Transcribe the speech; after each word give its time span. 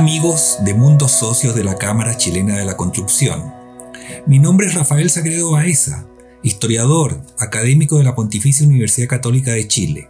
amigos 0.00 0.56
de 0.64 0.72
Mundos 0.72 1.12
Socios 1.12 1.54
de 1.54 1.62
la 1.62 1.76
Cámara 1.76 2.16
Chilena 2.16 2.56
de 2.56 2.64
la 2.64 2.74
Construcción. 2.74 3.52
Mi 4.26 4.38
nombre 4.38 4.66
es 4.66 4.72
Rafael 4.72 5.10
Sagredo 5.10 5.50
Baeza, 5.50 6.06
historiador, 6.42 7.22
académico 7.38 7.98
de 7.98 8.04
la 8.04 8.14
Pontificia 8.14 8.66
Universidad 8.66 9.08
Católica 9.08 9.52
de 9.52 9.68
Chile. 9.68 10.08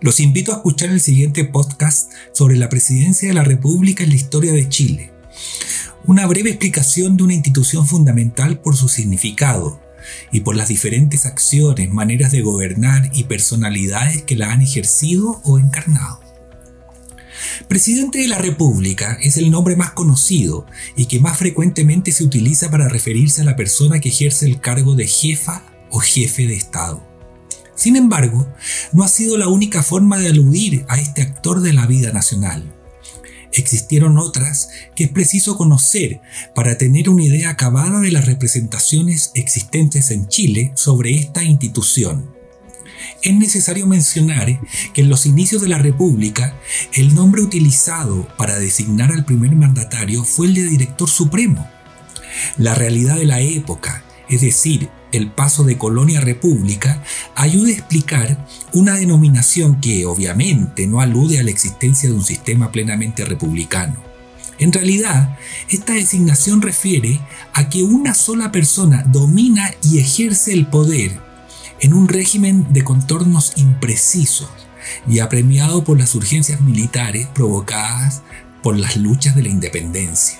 Los 0.00 0.18
invito 0.18 0.50
a 0.50 0.56
escuchar 0.56 0.90
el 0.90 1.00
siguiente 1.00 1.44
podcast 1.44 2.10
sobre 2.32 2.56
la 2.56 2.68
presidencia 2.68 3.28
de 3.28 3.34
la 3.34 3.44
República 3.44 4.02
en 4.02 4.08
la 4.08 4.16
historia 4.16 4.52
de 4.52 4.68
Chile. 4.68 5.12
Una 6.04 6.26
breve 6.26 6.50
explicación 6.50 7.16
de 7.16 7.22
una 7.22 7.34
institución 7.34 7.86
fundamental 7.86 8.58
por 8.58 8.74
su 8.74 8.88
significado 8.88 9.80
y 10.32 10.40
por 10.40 10.56
las 10.56 10.66
diferentes 10.66 11.24
acciones, 11.24 11.92
maneras 11.92 12.32
de 12.32 12.42
gobernar 12.42 13.12
y 13.14 13.24
personalidades 13.24 14.24
que 14.24 14.34
la 14.34 14.50
han 14.50 14.60
ejercido 14.60 15.40
o 15.44 15.60
encarnado. 15.60 16.25
Presidente 17.68 18.18
de 18.18 18.28
la 18.28 18.38
República 18.38 19.18
es 19.20 19.36
el 19.36 19.50
nombre 19.50 19.76
más 19.76 19.90
conocido 19.90 20.66
y 20.96 21.06
que 21.06 21.20
más 21.20 21.38
frecuentemente 21.38 22.12
se 22.12 22.24
utiliza 22.24 22.70
para 22.70 22.88
referirse 22.88 23.42
a 23.42 23.44
la 23.44 23.56
persona 23.56 24.00
que 24.00 24.10
ejerce 24.10 24.46
el 24.46 24.60
cargo 24.60 24.94
de 24.94 25.06
jefa 25.06 25.64
o 25.90 25.98
jefe 25.98 26.46
de 26.46 26.54
Estado. 26.54 27.04
Sin 27.74 27.96
embargo, 27.96 28.46
no 28.92 29.02
ha 29.04 29.08
sido 29.08 29.36
la 29.36 29.48
única 29.48 29.82
forma 29.82 30.18
de 30.18 30.28
aludir 30.28 30.84
a 30.88 30.98
este 30.98 31.22
actor 31.22 31.60
de 31.60 31.72
la 31.72 31.86
vida 31.86 32.12
nacional. 32.12 32.72
Existieron 33.52 34.18
otras 34.18 34.68
que 34.94 35.04
es 35.04 35.10
preciso 35.10 35.56
conocer 35.56 36.20
para 36.54 36.78
tener 36.78 37.08
una 37.08 37.24
idea 37.24 37.50
acabada 37.50 38.00
de 38.00 38.12
las 38.12 38.26
representaciones 38.26 39.30
existentes 39.34 40.10
en 40.10 40.28
Chile 40.28 40.72
sobre 40.74 41.16
esta 41.16 41.42
institución 41.42 42.35
es 43.22 43.34
necesario 43.34 43.86
mencionar 43.86 44.60
que 44.92 45.00
en 45.00 45.08
los 45.08 45.26
inicios 45.26 45.62
de 45.62 45.68
la 45.68 45.78
República, 45.78 46.54
el 46.92 47.14
nombre 47.14 47.42
utilizado 47.42 48.28
para 48.36 48.58
designar 48.58 49.12
al 49.12 49.24
primer 49.24 49.54
mandatario 49.54 50.24
fue 50.24 50.46
el 50.46 50.54
de 50.54 50.64
director 50.64 51.08
supremo. 51.08 51.68
La 52.56 52.74
realidad 52.74 53.16
de 53.16 53.24
la 53.24 53.40
época, 53.40 54.04
es 54.28 54.40
decir, 54.40 54.90
el 55.12 55.30
paso 55.30 55.64
de 55.64 55.78
colonia 55.78 56.18
a 56.18 56.22
república, 56.22 57.02
ayuda 57.34 57.68
a 57.68 57.72
explicar 57.72 58.46
una 58.72 58.94
denominación 58.94 59.80
que 59.80 60.04
obviamente 60.04 60.86
no 60.86 61.00
alude 61.00 61.38
a 61.38 61.42
la 61.42 61.50
existencia 61.50 62.08
de 62.08 62.14
un 62.14 62.24
sistema 62.24 62.70
plenamente 62.72 63.24
republicano. 63.24 64.04
En 64.58 64.72
realidad, 64.72 65.36
esta 65.68 65.94
designación 65.94 66.62
refiere 66.62 67.20
a 67.52 67.68
que 67.68 67.82
una 67.82 68.14
sola 68.14 68.52
persona 68.52 69.02
domina 69.02 69.70
y 69.82 69.98
ejerce 69.98 70.52
el 70.52 70.66
poder 70.66 71.25
en 71.80 71.94
un 71.94 72.08
régimen 72.08 72.66
de 72.72 72.84
contornos 72.84 73.52
imprecisos 73.56 74.48
y 75.08 75.18
apremiado 75.18 75.84
por 75.84 75.98
las 75.98 76.14
urgencias 76.14 76.60
militares 76.60 77.26
provocadas 77.34 78.22
por 78.62 78.76
las 78.78 78.96
luchas 78.96 79.36
de 79.36 79.42
la 79.42 79.48
independencia. 79.48 80.38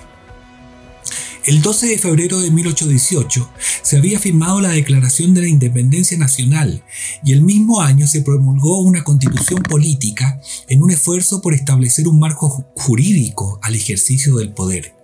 El 1.45 1.61
12 1.61 1.87
de 1.87 1.97
febrero 1.97 2.41
de 2.41 2.51
1818 2.51 3.49
se 3.81 3.95
había 3.95 4.19
firmado 4.19 4.59
la 4.59 4.71
Declaración 4.71 5.33
de 5.33 5.39
la 5.39 5.47
Independencia 5.47 6.17
Nacional 6.17 6.83
y 7.23 7.31
el 7.31 7.41
mismo 7.41 7.79
año 7.79 8.05
se 8.05 8.21
promulgó 8.21 8.81
una 8.81 9.05
constitución 9.05 9.63
política 9.63 10.41
en 10.67 10.83
un 10.83 10.91
esfuerzo 10.91 11.41
por 11.41 11.53
establecer 11.53 12.09
un 12.09 12.19
marco 12.19 12.65
jurídico 12.75 13.61
al 13.63 13.75
ejercicio 13.75 14.35
del 14.35 14.51
poder. 14.51 14.96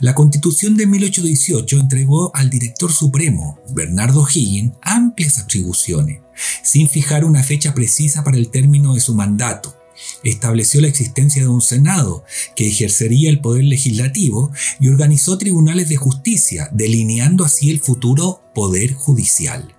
La 0.00 0.14
constitución 0.14 0.76
de 0.76 0.86
1818 0.86 1.80
entregó 1.80 2.34
al 2.34 2.50
director 2.50 2.92
supremo, 2.92 3.58
Bernardo 3.70 4.26
Higgins, 4.32 4.74
amplias 4.82 5.38
atribuciones, 5.38 6.20
sin 6.62 6.88
fijar 6.88 7.24
una 7.24 7.42
fecha 7.42 7.74
precisa 7.74 8.24
para 8.24 8.36
el 8.36 8.50
término 8.50 8.94
de 8.94 9.00
su 9.00 9.14
mandato. 9.14 9.76
Estableció 10.22 10.80
la 10.80 10.88
existencia 10.88 11.42
de 11.42 11.48
un 11.48 11.60
Senado 11.60 12.24
que 12.56 12.68
ejercería 12.68 13.30
el 13.30 13.40
poder 13.40 13.64
legislativo 13.64 14.50
y 14.80 14.88
organizó 14.88 15.38
tribunales 15.38 15.88
de 15.88 15.96
justicia, 15.96 16.68
delineando 16.72 17.44
así 17.44 17.70
el 17.70 17.80
futuro 17.80 18.42
poder 18.54 18.94
judicial. 18.94 19.73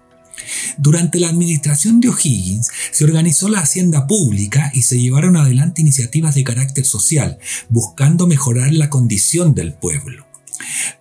Durante 0.78 1.20
la 1.20 1.30
administración 1.30 2.00
de 2.02 2.10
O'Higgins 2.10 2.70
se 2.92 3.04
organizó 3.04 3.50
la 3.50 3.60
hacienda 3.60 4.08
pública 4.08 4.72
y 4.74 4.82
se 4.82 5.00
llevaron 5.00 5.38
adelante 5.38 5.82
iniciativas 5.82 6.36
de 6.36 6.44
carácter 6.44 6.86
social, 6.86 7.38
buscando 7.70 8.28
mejorar 8.28 8.74
la 8.74 8.90
condición 8.90 9.56
del 9.56 9.74
pueblo. 9.74 10.26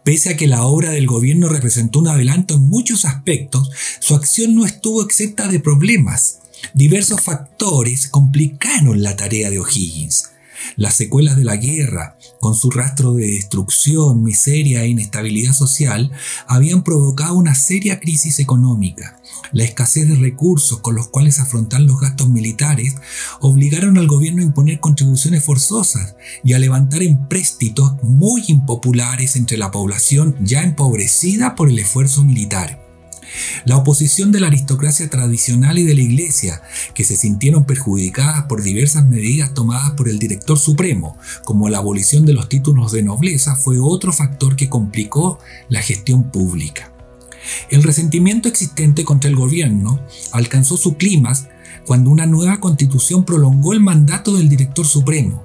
Pese 0.02 0.30
a 0.30 0.36
que 0.36 0.46
la 0.46 0.64
obra 0.64 0.90
del 0.90 1.06
gobierno 1.06 1.48
representó 1.48 2.00
un 2.00 2.08
adelanto 2.08 2.56
en 2.56 2.68
muchos 2.68 3.04
aspectos, 3.04 3.70
su 4.00 4.14
acción 4.14 4.54
no 4.54 4.64
estuvo 4.64 5.02
exenta 5.02 5.48
de 5.48 5.60
problemas. 5.60 6.38
Diversos 6.72 7.20
factores 7.20 8.08
complicaron 8.08 9.02
la 9.02 9.16
tarea 9.16 9.50
de 9.50 9.60
O'Higgins. 9.60 10.33
Las 10.76 10.94
secuelas 10.94 11.36
de 11.36 11.44
la 11.44 11.56
guerra, 11.56 12.16
con 12.40 12.54
su 12.54 12.70
rastro 12.70 13.14
de 13.14 13.26
destrucción, 13.26 14.22
miseria 14.22 14.82
e 14.82 14.88
inestabilidad 14.88 15.52
social, 15.52 16.10
habían 16.46 16.82
provocado 16.82 17.34
una 17.34 17.54
seria 17.54 18.00
crisis 18.00 18.38
económica. 18.38 19.20
La 19.52 19.64
escasez 19.64 20.08
de 20.08 20.16
recursos 20.16 20.80
con 20.80 20.94
los 20.94 21.08
cuales 21.08 21.40
afrontar 21.40 21.80
los 21.80 22.00
gastos 22.00 22.28
militares 22.28 22.94
obligaron 23.40 23.98
al 23.98 24.06
gobierno 24.06 24.42
a 24.42 24.44
imponer 24.44 24.80
contribuciones 24.80 25.44
forzosas 25.44 26.16
y 26.42 26.52
a 26.52 26.58
levantar 26.58 27.02
empréstitos 27.02 27.94
muy 28.02 28.44
impopulares 28.48 29.36
entre 29.36 29.56
la 29.56 29.70
población 29.70 30.36
ya 30.40 30.62
empobrecida 30.62 31.54
por 31.54 31.68
el 31.68 31.78
esfuerzo 31.78 32.24
militar. 32.24 32.83
La 33.64 33.76
oposición 33.76 34.32
de 34.32 34.40
la 34.40 34.48
aristocracia 34.48 35.08
tradicional 35.10 35.78
y 35.78 35.84
de 35.84 35.94
la 35.94 36.02
Iglesia, 36.02 36.62
que 36.94 37.04
se 37.04 37.16
sintieron 37.16 37.64
perjudicadas 37.64 38.44
por 38.44 38.62
diversas 38.62 39.06
medidas 39.06 39.54
tomadas 39.54 39.92
por 39.92 40.08
el 40.08 40.18
director 40.18 40.58
supremo, 40.58 41.16
como 41.44 41.68
la 41.68 41.78
abolición 41.78 42.26
de 42.26 42.34
los 42.34 42.48
títulos 42.48 42.92
de 42.92 43.02
nobleza, 43.02 43.56
fue 43.56 43.78
otro 43.78 44.12
factor 44.12 44.56
que 44.56 44.68
complicó 44.68 45.38
la 45.68 45.82
gestión 45.82 46.30
pública. 46.30 46.92
El 47.70 47.82
resentimiento 47.82 48.48
existente 48.48 49.04
contra 49.04 49.28
el 49.28 49.36
gobierno 49.36 50.00
alcanzó 50.32 50.76
su 50.76 50.96
clímax 50.96 51.46
cuando 51.86 52.10
una 52.10 52.26
nueva 52.26 52.60
constitución 52.60 53.24
prolongó 53.24 53.72
el 53.72 53.80
mandato 53.80 54.36
del 54.36 54.48
director 54.48 54.86
supremo. 54.86 55.44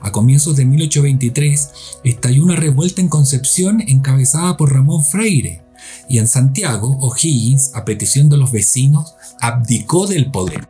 A 0.00 0.12
comienzos 0.12 0.56
de 0.56 0.64
1823 0.64 1.70
estalló 2.04 2.44
una 2.44 2.56
revuelta 2.56 3.00
en 3.00 3.08
Concepción 3.08 3.82
encabezada 3.86 4.56
por 4.56 4.72
Ramón 4.72 5.04
Freire, 5.04 5.63
y 6.08 6.18
en 6.18 6.28
Santiago, 6.28 6.96
O'Higgins, 7.00 7.72
a 7.74 7.84
petición 7.84 8.28
de 8.28 8.36
los 8.36 8.52
vecinos, 8.52 9.14
abdicó 9.40 10.06
del 10.06 10.30
poder. 10.30 10.68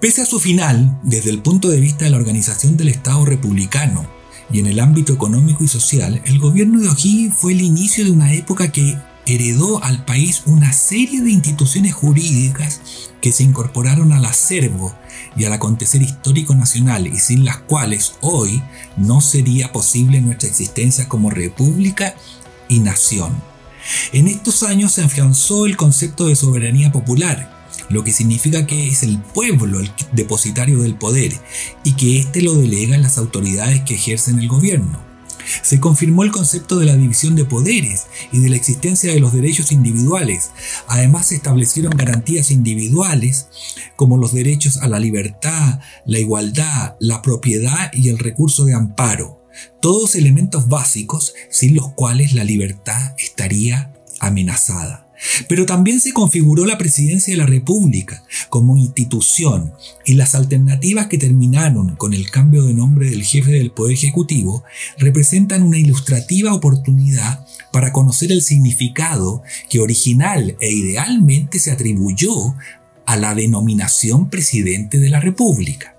Pese 0.00 0.22
a 0.22 0.26
su 0.26 0.38
final, 0.38 1.00
desde 1.02 1.30
el 1.30 1.40
punto 1.40 1.68
de 1.68 1.80
vista 1.80 2.04
de 2.04 2.10
la 2.10 2.18
organización 2.18 2.76
del 2.76 2.88
Estado 2.88 3.24
republicano 3.24 4.06
y 4.52 4.60
en 4.60 4.66
el 4.66 4.78
ámbito 4.78 5.12
económico 5.12 5.64
y 5.64 5.68
social, 5.68 6.20
el 6.24 6.38
gobierno 6.38 6.80
de 6.80 6.88
O'Higgins 6.88 7.34
fue 7.34 7.52
el 7.52 7.62
inicio 7.62 8.04
de 8.04 8.10
una 8.10 8.32
época 8.32 8.70
que 8.70 8.96
heredó 9.26 9.82
al 9.82 10.04
país 10.04 10.42
una 10.46 10.72
serie 10.72 11.20
de 11.20 11.32
instituciones 11.32 11.94
jurídicas 11.94 12.80
que 13.20 13.32
se 13.32 13.42
incorporaron 13.42 14.12
al 14.12 14.24
acervo 14.24 14.94
y 15.36 15.44
al 15.44 15.52
acontecer 15.52 16.00
histórico 16.00 16.54
nacional 16.54 17.06
y 17.08 17.18
sin 17.18 17.44
las 17.44 17.58
cuales 17.58 18.14
hoy 18.20 18.62
no 18.96 19.20
sería 19.20 19.72
posible 19.72 20.20
nuestra 20.20 20.48
existencia 20.48 21.08
como 21.08 21.30
república 21.30 22.14
y 22.68 22.80
nación. 22.80 23.32
En 24.12 24.26
estos 24.28 24.62
años 24.62 24.92
se 24.92 25.02
afianzó 25.02 25.66
el 25.66 25.76
concepto 25.76 26.26
de 26.26 26.36
soberanía 26.36 26.92
popular, 26.92 27.56
lo 27.88 28.02
que 28.02 28.12
significa 28.12 28.66
que 28.66 28.88
es 28.88 29.02
el 29.02 29.18
pueblo 29.18 29.80
el 29.80 29.90
depositario 30.12 30.80
del 30.80 30.96
poder 30.96 31.32
y 31.84 31.92
que 31.92 32.18
éste 32.18 32.42
lo 32.42 32.54
delega 32.54 32.96
en 32.96 33.02
las 33.02 33.18
autoridades 33.18 33.82
que 33.82 33.94
ejercen 33.94 34.38
el 34.38 34.48
gobierno. 34.48 35.04
Se 35.62 35.78
confirmó 35.78 36.24
el 36.24 36.32
concepto 36.32 36.76
de 36.76 36.86
la 36.86 36.96
división 36.96 37.36
de 37.36 37.44
poderes 37.44 38.06
y 38.32 38.40
de 38.40 38.48
la 38.48 38.56
existencia 38.56 39.12
de 39.12 39.20
los 39.20 39.32
derechos 39.32 39.70
individuales. 39.70 40.50
Además 40.88 41.28
se 41.28 41.36
establecieron 41.36 41.96
garantías 41.96 42.50
individuales 42.50 43.46
como 43.94 44.16
los 44.16 44.32
derechos 44.32 44.78
a 44.78 44.88
la 44.88 44.98
libertad, 44.98 45.78
la 46.04 46.18
igualdad, 46.18 46.96
la 46.98 47.22
propiedad 47.22 47.92
y 47.92 48.08
el 48.08 48.18
recurso 48.18 48.64
de 48.64 48.74
amparo 48.74 49.45
todos 49.80 50.14
elementos 50.14 50.68
básicos 50.68 51.34
sin 51.50 51.74
los 51.74 51.92
cuales 51.92 52.32
la 52.32 52.44
libertad 52.44 53.14
estaría 53.18 53.92
amenazada. 54.20 55.06
Pero 55.48 55.64
también 55.66 56.00
se 56.00 56.12
configuró 56.12 56.66
la 56.66 56.78
presidencia 56.78 57.32
de 57.32 57.38
la 57.38 57.46
República 57.46 58.22
como 58.50 58.76
institución 58.76 59.72
y 60.04 60.14
las 60.14 60.34
alternativas 60.34 61.06
que 61.06 61.18
terminaron 61.18 61.96
con 61.96 62.12
el 62.12 62.30
cambio 62.30 62.64
de 62.64 62.74
nombre 62.74 63.10
del 63.10 63.24
jefe 63.24 63.52
del 63.52 63.70
Poder 63.70 63.94
Ejecutivo 63.94 64.62
representan 64.98 65.62
una 65.62 65.78
ilustrativa 65.78 66.52
oportunidad 66.52 67.46
para 67.72 67.92
conocer 67.92 68.30
el 68.30 68.42
significado 68.42 69.42
que 69.70 69.80
original 69.80 70.56
e 70.60 70.72
idealmente 70.72 71.58
se 71.58 71.70
atribuyó 71.70 72.54
a 73.06 73.16
la 73.16 73.34
denominación 73.34 74.28
presidente 74.28 74.98
de 74.98 75.08
la 75.08 75.20
República. 75.20 75.95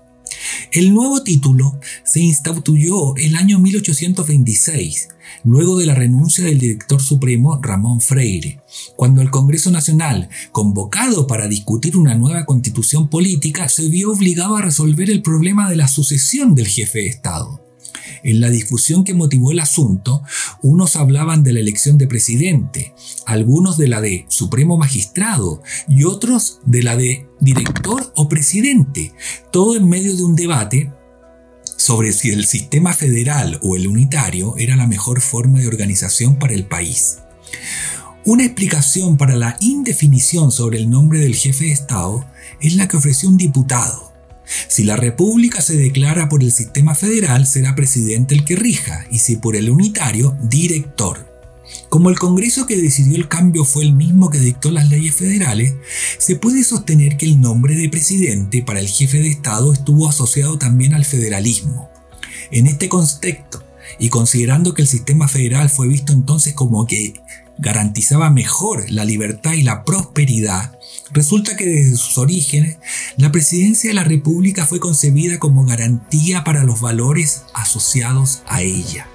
El 0.72 0.92
nuevo 0.94 1.22
título 1.22 1.78
se 2.04 2.20
instituyó 2.20 3.16
el 3.16 3.36
año 3.36 3.58
1826, 3.58 5.08
luego 5.44 5.78
de 5.78 5.86
la 5.86 5.94
renuncia 5.94 6.44
del 6.44 6.58
director 6.58 7.00
supremo 7.00 7.58
Ramón 7.62 8.00
Freire, 8.00 8.60
cuando 8.96 9.22
el 9.22 9.30
Congreso 9.30 9.70
Nacional, 9.70 10.28
convocado 10.52 11.26
para 11.26 11.48
discutir 11.48 11.96
una 11.96 12.14
nueva 12.14 12.44
constitución 12.44 13.08
política, 13.08 13.68
se 13.68 13.88
vio 13.88 14.12
obligado 14.12 14.56
a 14.56 14.62
resolver 14.62 15.10
el 15.10 15.22
problema 15.22 15.68
de 15.70 15.76
la 15.76 15.88
sucesión 15.88 16.54
del 16.54 16.68
jefe 16.68 17.00
de 17.00 17.06
Estado. 17.08 17.67
En 18.22 18.40
la 18.40 18.50
discusión 18.50 19.04
que 19.04 19.14
motivó 19.14 19.52
el 19.52 19.60
asunto, 19.60 20.22
unos 20.62 20.96
hablaban 20.96 21.42
de 21.42 21.52
la 21.52 21.60
elección 21.60 21.98
de 21.98 22.06
presidente, 22.06 22.94
algunos 23.26 23.78
de 23.78 23.88
la 23.88 24.00
de 24.00 24.26
supremo 24.28 24.76
magistrado 24.76 25.62
y 25.88 26.04
otros 26.04 26.60
de 26.64 26.82
la 26.82 26.96
de 26.96 27.28
director 27.40 28.12
o 28.16 28.28
presidente, 28.28 29.12
todo 29.52 29.76
en 29.76 29.88
medio 29.88 30.16
de 30.16 30.24
un 30.24 30.36
debate 30.36 30.92
sobre 31.76 32.12
si 32.12 32.30
el 32.30 32.44
sistema 32.44 32.92
federal 32.92 33.58
o 33.62 33.76
el 33.76 33.86
unitario 33.86 34.54
era 34.58 34.76
la 34.76 34.86
mejor 34.86 35.20
forma 35.20 35.60
de 35.60 35.68
organización 35.68 36.38
para 36.38 36.54
el 36.54 36.66
país. 36.66 37.18
Una 38.24 38.44
explicación 38.44 39.16
para 39.16 39.36
la 39.36 39.56
indefinición 39.60 40.52
sobre 40.52 40.78
el 40.78 40.90
nombre 40.90 41.20
del 41.20 41.34
jefe 41.34 41.64
de 41.64 41.72
Estado 41.72 42.26
es 42.60 42.74
la 42.74 42.88
que 42.88 42.96
ofreció 42.96 43.28
un 43.28 43.38
diputado, 43.38 44.07
si 44.68 44.84
la 44.84 44.96
república 44.96 45.60
se 45.60 45.76
declara 45.76 46.28
por 46.28 46.42
el 46.42 46.52
sistema 46.52 46.94
federal, 46.94 47.46
será 47.46 47.74
presidente 47.74 48.34
el 48.34 48.44
que 48.44 48.56
rija, 48.56 49.06
y 49.10 49.18
si 49.18 49.36
por 49.36 49.56
el 49.56 49.70
unitario, 49.70 50.36
director. 50.42 51.28
Como 51.88 52.10
el 52.10 52.18
Congreso 52.18 52.66
que 52.66 52.76
decidió 52.76 53.16
el 53.16 53.28
cambio 53.28 53.64
fue 53.64 53.84
el 53.84 53.92
mismo 53.92 54.30
que 54.30 54.38
dictó 54.38 54.70
las 54.70 54.88
leyes 54.88 55.14
federales, 55.14 55.74
se 56.18 56.36
puede 56.36 56.64
sostener 56.64 57.16
que 57.16 57.26
el 57.26 57.40
nombre 57.40 57.74
de 57.76 57.88
presidente 57.88 58.62
para 58.62 58.80
el 58.80 58.88
jefe 58.88 59.20
de 59.20 59.28
Estado 59.28 59.72
estuvo 59.72 60.08
asociado 60.08 60.58
también 60.58 60.94
al 60.94 61.04
federalismo. 61.04 61.90
En 62.50 62.66
este 62.66 62.88
contexto, 62.88 63.64
y 63.98 64.08
considerando 64.10 64.74
que 64.74 64.82
el 64.82 64.88
sistema 64.88 65.28
federal 65.28 65.70
fue 65.70 65.88
visto 65.88 66.12
entonces 66.12 66.54
como 66.54 66.86
que 66.86 67.14
garantizaba 67.58 68.30
mejor 68.30 68.90
la 68.90 69.04
libertad 69.04 69.54
y 69.54 69.62
la 69.62 69.84
prosperidad, 69.84 70.77
resulta 71.12 71.56
que 71.56 71.66
desde 71.66 71.96
sus 71.96 72.18
orígenes 72.18 72.78
la 73.16 73.32
presidencia 73.32 73.90
de 73.90 73.94
la 73.94 74.04
República 74.04 74.66
fue 74.66 74.80
concebida 74.80 75.38
como 75.38 75.64
garantía 75.64 76.44
para 76.44 76.64
los 76.64 76.80
valores 76.80 77.42
asociados 77.54 78.42
a 78.46 78.62
ella. 78.62 79.06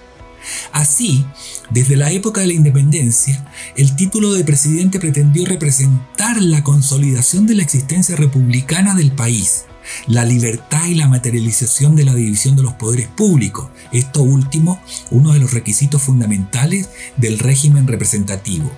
Así, 0.71 1.25
desde 1.69 1.95
la 1.95 2.11
época 2.11 2.41
de 2.41 2.47
la 2.47 2.53
independencia, 2.53 3.45
el 3.75 3.95
título 3.95 4.33
de 4.33 4.43
presidente 4.43 4.99
pretendió 4.99 5.45
representar 5.45 6.41
la 6.41 6.63
consolidación 6.63 7.47
de 7.47 7.55
la 7.55 7.63
existencia 7.63 8.15
republicana 8.15 8.93
del 8.93 9.11
país, 9.11 9.65
la 10.07 10.25
libertad 10.25 10.85
y 10.87 10.95
la 10.95 11.07
materialización 11.07 11.95
de 11.95 12.05
la 12.05 12.15
división 12.15 12.55
de 12.55 12.63
los 12.63 12.73
poderes 12.73 13.07
públicos, 13.07 13.69
esto 13.91 14.21
último 14.21 14.81
uno 15.11 15.33
de 15.33 15.39
los 15.39 15.53
requisitos 15.53 16.01
fundamentales 16.01 16.89
del 17.17 17.39
régimen 17.39 17.87
representativo. 17.87 18.71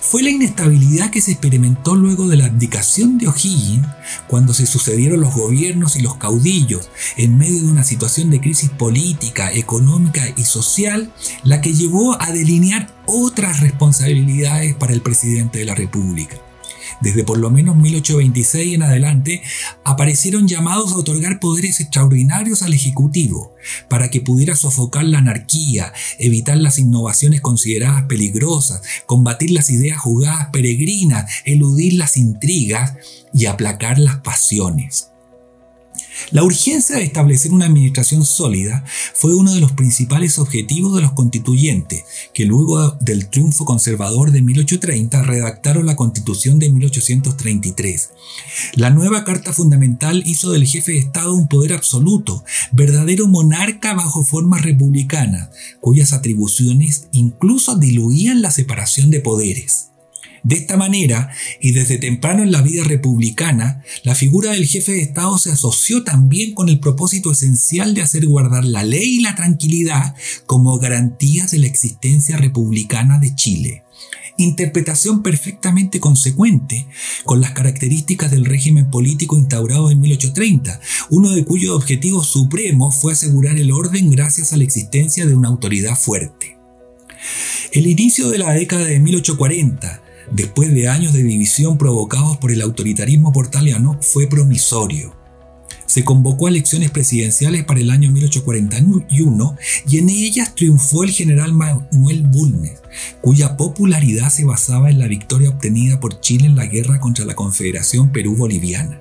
Fue 0.00 0.22
la 0.22 0.30
inestabilidad 0.30 1.10
que 1.10 1.20
se 1.20 1.32
experimentó 1.32 1.94
luego 1.94 2.28
de 2.28 2.36
la 2.36 2.46
abdicación 2.46 3.18
de 3.18 3.28
O'Higgins, 3.28 3.86
cuando 4.26 4.54
se 4.54 4.66
sucedieron 4.66 5.20
los 5.20 5.34
gobiernos 5.34 5.96
y 5.96 6.02
los 6.02 6.16
caudillos 6.16 6.88
en 7.16 7.38
medio 7.38 7.62
de 7.62 7.68
una 7.68 7.84
situación 7.84 8.30
de 8.30 8.40
crisis 8.40 8.70
política, 8.70 9.52
económica 9.52 10.28
y 10.36 10.44
social, 10.44 11.12
la 11.44 11.60
que 11.60 11.74
llevó 11.74 12.20
a 12.20 12.32
delinear 12.32 12.94
otras 13.06 13.60
responsabilidades 13.60 14.74
para 14.74 14.92
el 14.92 15.02
presidente 15.02 15.58
de 15.60 15.64
la 15.64 15.74
República. 15.74 16.36
Desde 17.00 17.24
por 17.24 17.38
lo 17.38 17.50
menos 17.50 17.76
1826 17.76 18.74
en 18.74 18.82
adelante 18.82 19.42
aparecieron 19.84 20.46
llamados 20.46 20.92
a 20.92 20.96
otorgar 20.96 21.40
poderes 21.40 21.80
extraordinarios 21.80 22.62
al 22.62 22.74
Ejecutivo 22.74 23.54
para 23.88 24.10
que 24.10 24.20
pudiera 24.20 24.54
sofocar 24.54 25.04
la 25.04 25.18
anarquía, 25.18 25.92
evitar 26.18 26.56
las 26.58 26.78
innovaciones 26.78 27.40
consideradas 27.40 28.04
peligrosas, 28.04 28.82
combatir 29.06 29.50
las 29.50 29.70
ideas 29.70 29.98
jugadas 29.98 30.48
peregrinas, 30.52 31.30
eludir 31.44 31.94
las 31.94 32.16
intrigas 32.16 32.94
y 33.32 33.46
aplacar 33.46 33.98
las 33.98 34.18
pasiones. 34.18 35.09
La 36.30 36.44
urgencia 36.44 36.96
de 36.96 37.04
establecer 37.04 37.52
una 37.52 37.66
administración 37.66 38.24
sólida 38.24 38.84
fue 39.14 39.34
uno 39.34 39.52
de 39.52 39.60
los 39.60 39.72
principales 39.72 40.38
objetivos 40.38 40.94
de 40.94 41.02
los 41.02 41.12
constituyentes, 41.12 42.04
que 42.32 42.44
luego 42.44 42.92
del 43.00 43.28
triunfo 43.28 43.64
conservador 43.64 44.30
de 44.30 44.42
1830 44.42 45.22
redactaron 45.22 45.86
la 45.86 45.96
Constitución 45.96 46.58
de 46.58 46.70
1833. 46.70 48.10
La 48.74 48.90
nueva 48.90 49.24
Carta 49.24 49.52
Fundamental 49.52 50.22
hizo 50.26 50.52
del 50.52 50.66
jefe 50.66 50.92
de 50.92 50.98
Estado 50.98 51.34
un 51.34 51.48
poder 51.48 51.72
absoluto, 51.72 52.44
verdadero 52.72 53.26
monarca 53.26 53.94
bajo 53.94 54.24
forma 54.24 54.58
republicana, 54.58 55.50
cuyas 55.80 56.12
atribuciones 56.12 57.08
incluso 57.12 57.76
diluían 57.76 58.42
la 58.42 58.50
separación 58.50 59.10
de 59.10 59.20
poderes. 59.20 59.89
De 60.42 60.56
esta 60.56 60.76
manera, 60.76 61.30
y 61.60 61.72
desde 61.72 61.98
temprano 61.98 62.42
en 62.42 62.52
la 62.52 62.62
vida 62.62 62.84
republicana, 62.84 63.84
la 64.04 64.14
figura 64.14 64.52
del 64.52 64.66
jefe 64.66 64.92
de 64.92 65.02
Estado 65.02 65.36
se 65.38 65.52
asoció 65.52 66.02
también 66.02 66.54
con 66.54 66.68
el 66.68 66.80
propósito 66.80 67.32
esencial 67.32 67.94
de 67.94 68.02
hacer 68.02 68.26
guardar 68.26 68.64
la 68.64 68.82
ley 68.82 69.16
y 69.16 69.20
la 69.20 69.34
tranquilidad 69.34 70.14
como 70.46 70.78
garantías 70.78 71.50
de 71.50 71.58
la 71.58 71.66
existencia 71.66 72.38
republicana 72.38 73.18
de 73.18 73.34
Chile. 73.34 73.84
Interpretación 74.38 75.22
perfectamente 75.22 76.00
consecuente 76.00 76.86
con 77.24 77.42
las 77.42 77.50
características 77.50 78.30
del 78.30 78.46
régimen 78.46 78.90
político 78.90 79.36
instaurado 79.36 79.90
en 79.90 80.00
1830, 80.00 80.80
uno 81.10 81.30
de 81.30 81.44
cuyos 81.44 81.76
objetivos 81.76 82.28
supremos 82.28 82.96
fue 82.96 83.12
asegurar 83.12 83.58
el 83.58 83.70
orden 83.70 84.10
gracias 84.10 84.54
a 84.54 84.56
la 84.56 84.64
existencia 84.64 85.26
de 85.26 85.34
una 85.34 85.48
autoridad 85.48 85.94
fuerte. 85.94 86.56
El 87.72 87.86
inicio 87.86 88.30
de 88.30 88.38
la 88.38 88.52
década 88.54 88.86
de 88.86 88.98
1840, 88.98 90.02
después 90.30 90.72
de 90.72 90.88
años 90.88 91.12
de 91.12 91.22
división 91.22 91.78
provocados 91.78 92.36
por 92.38 92.50
el 92.50 92.62
autoritarismo 92.62 93.32
portaliano, 93.32 93.98
fue 94.00 94.26
promisorio. 94.26 95.14
Se 95.90 96.04
convocó 96.04 96.46
a 96.46 96.50
elecciones 96.50 96.92
presidenciales 96.92 97.64
para 97.64 97.80
el 97.80 97.90
año 97.90 98.12
1841 98.12 99.56
y 99.88 99.98
en 99.98 100.08
ellas 100.08 100.54
triunfó 100.54 101.02
el 101.02 101.10
general 101.10 101.52
Manuel 101.52 102.22
Bulnes, 102.28 102.80
cuya 103.20 103.56
popularidad 103.56 104.30
se 104.30 104.44
basaba 104.44 104.90
en 104.90 105.00
la 105.00 105.08
victoria 105.08 105.48
obtenida 105.48 105.98
por 105.98 106.20
Chile 106.20 106.46
en 106.46 106.54
la 106.54 106.66
guerra 106.66 107.00
contra 107.00 107.24
la 107.24 107.34
Confederación 107.34 108.12
Perú-Boliviana. 108.12 109.00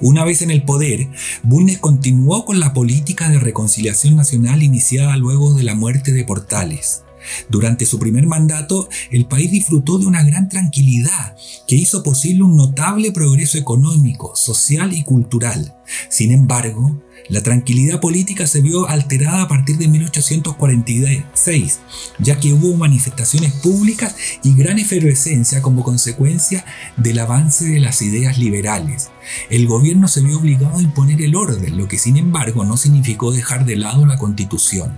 Una 0.00 0.24
vez 0.24 0.42
en 0.42 0.50
el 0.50 0.64
poder, 0.64 1.08
Bulnes 1.44 1.78
continuó 1.78 2.44
con 2.44 2.58
la 2.58 2.72
política 2.72 3.28
de 3.28 3.38
reconciliación 3.38 4.16
nacional 4.16 4.62
iniciada 4.64 5.16
luego 5.16 5.54
de 5.54 5.62
la 5.62 5.76
muerte 5.76 6.12
de 6.12 6.24
Portales. 6.24 7.04
Durante 7.48 7.86
su 7.86 7.98
primer 7.98 8.26
mandato, 8.26 8.88
el 9.10 9.26
país 9.26 9.50
disfrutó 9.50 9.98
de 9.98 10.06
una 10.06 10.22
gran 10.22 10.48
tranquilidad 10.48 11.36
que 11.66 11.76
hizo 11.76 12.02
posible 12.02 12.42
un 12.44 12.56
notable 12.56 13.12
progreso 13.12 13.58
económico, 13.58 14.34
social 14.36 14.92
y 14.92 15.02
cultural. 15.02 15.74
Sin 16.08 16.32
embargo, 16.32 17.00
la 17.28 17.42
tranquilidad 17.42 18.00
política 18.00 18.46
se 18.46 18.62
vio 18.62 18.88
alterada 18.88 19.42
a 19.42 19.48
partir 19.48 19.76
de 19.76 19.88
1846, 19.88 21.80
ya 22.18 22.40
que 22.40 22.54
hubo 22.54 22.74
manifestaciones 22.76 23.52
públicas 23.52 24.16
y 24.42 24.54
gran 24.54 24.78
efervescencia 24.78 25.60
como 25.60 25.82
consecuencia 25.82 26.64
del 26.96 27.18
avance 27.18 27.66
de 27.66 27.80
las 27.80 28.00
ideas 28.00 28.38
liberales. 28.38 29.10
El 29.50 29.66
gobierno 29.66 30.08
se 30.08 30.22
vio 30.22 30.38
obligado 30.38 30.78
a 30.78 30.82
imponer 30.82 31.20
el 31.20 31.36
orden, 31.36 31.76
lo 31.76 31.86
que 31.86 31.98
sin 31.98 32.16
embargo 32.16 32.64
no 32.64 32.78
significó 32.78 33.30
dejar 33.30 33.66
de 33.66 33.76
lado 33.76 34.06
la 34.06 34.16
constitución. 34.16 34.96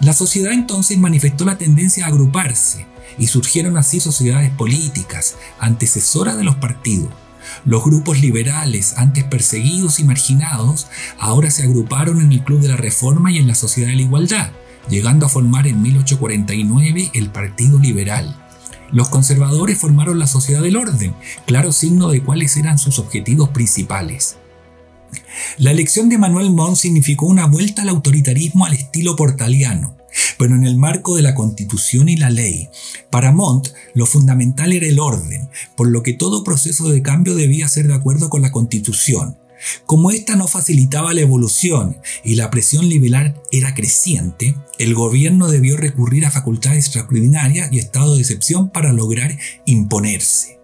La 0.00 0.12
sociedad 0.12 0.52
entonces 0.52 0.96
manifestó 0.96 1.44
la 1.44 1.58
tendencia 1.58 2.04
a 2.04 2.08
agruparse 2.08 2.86
y 3.18 3.26
surgieron 3.26 3.76
así 3.76 3.98
sociedades 3.98 4.50
políticas, 4.50 5.36
antecesoras 5.58 6.36
de 6.36 6.44
los 6.44 6.56
partidos. 6.56 7.08
Los 7.64 7.82
grupos 7.82 8.20
liberales, 8.20 8.94
antes 8.96 9.24
perseguidos 9.24 9.98
y 9.98 10.04
marginados, 10.04 10.86
ahora 11.18 11.50
se 11.50 11.64
agruparon 11.64 12.20
en 12.20 12.30
el 12.30 12.44
Club 12.44 12.60
de 12.60 12.68
la 12.68 12.76
Reforma 12.76 13.32
y 13.32 13.38
en 13.38 13.48
la 13.48 13.56
Sociedad 13.56 13.88
de 13.88 13.96
la 13.96 14.02
Igualdad, 14.02 14.50
llegando 14.88 15.26
a 15.26 15.28
formar 15.28 15.66
en 15.66 15.82
1849 15.82 17.10
el 17.14 17.30
Partido 17.30 17.80
Liberal. 17.80 18.36
Los 18.92 19.08
conservadores 19.08 19.78
formaron 19.78 20.18
la 20.18 20.28
Sociedad 20.28 20.62
del 20.62 20.76
Orden, 20.76 21.14
claro 21.44 21.72
signo 21.72 22.08
de 22.08 22.22
cuáles 22.22 22.56
eran 22.56 22.78
sus 22.78 22.98
objetivos 23.00 23.48
principales. 23.48 24.36
La 25.58 25.70
elección 25.70 26.08
de 26.08 26.18
Manuel 26.18 26.50
Montt 26.50 26.76
significó 26.76 27.26
una 27.26 27.46
vuelta 27.46 27.82
al 27.82 27.88
autoritarismo 27.88 28.64
al 28.64 28.74
estilo 28.74 29.16
portaliano, 29.16 29.96
pero 30.38 30.54
en 30.54 30.64
el 30.64 30.76
marco 30.76 31.16
de 31.16 31.22
la 31.22 31.34
constitución 31.34 32.08
y 32.08 32.16
la 32.16 32.30
ley. 32.30 32.68
Para 33.10 33.32
Montt, 33.32 33.68
lo 33.94 34.06
fundamental 34.06 34.72
era 34.72 34.86
el 34.86 35.00
orden, 35.00 35.48
por 35.76 35.88
lo 35.88 36.02
que 36.02 36.12
todo 36.12 36.44
proceso 36.44 36.88
de 36.90 37.02
cambio 37.02 37.34
debía 37.34 37.68
ser 37.68 37.88
de 37.88 37.94
acuerdo 37.94 38.30
con 38.30 38.42
la 38.42 38.52
constitución. 38.52 39.36
Como 39.86 40.10
esta 40.10 40.36
no 40.36 40.46
facilitaba 40.46 41.14
la 41.14 41.22
evolución 41.22 41.96
y 42.24 42.36
la 42.36 42.50
presión 42.50 42.88
liberal 42.88 43.40
era 43.50 43.74
creciente, 43.74 44.54
el 44.78 44.94
gobierno 44.94 45.48
debió 45.48 45.76
recurrir 45.76 46.26
a 46.26 46.30
facultades 46.30 46.86
extraordinarias 46.86 47.72
y 47.72 47.78
estado 47.78 48.14
de 48.14 48.20
excepción 48.20 48.70
para 48.70 48.92
lograr 48.92 49.36
imponerse. 49.64 50.57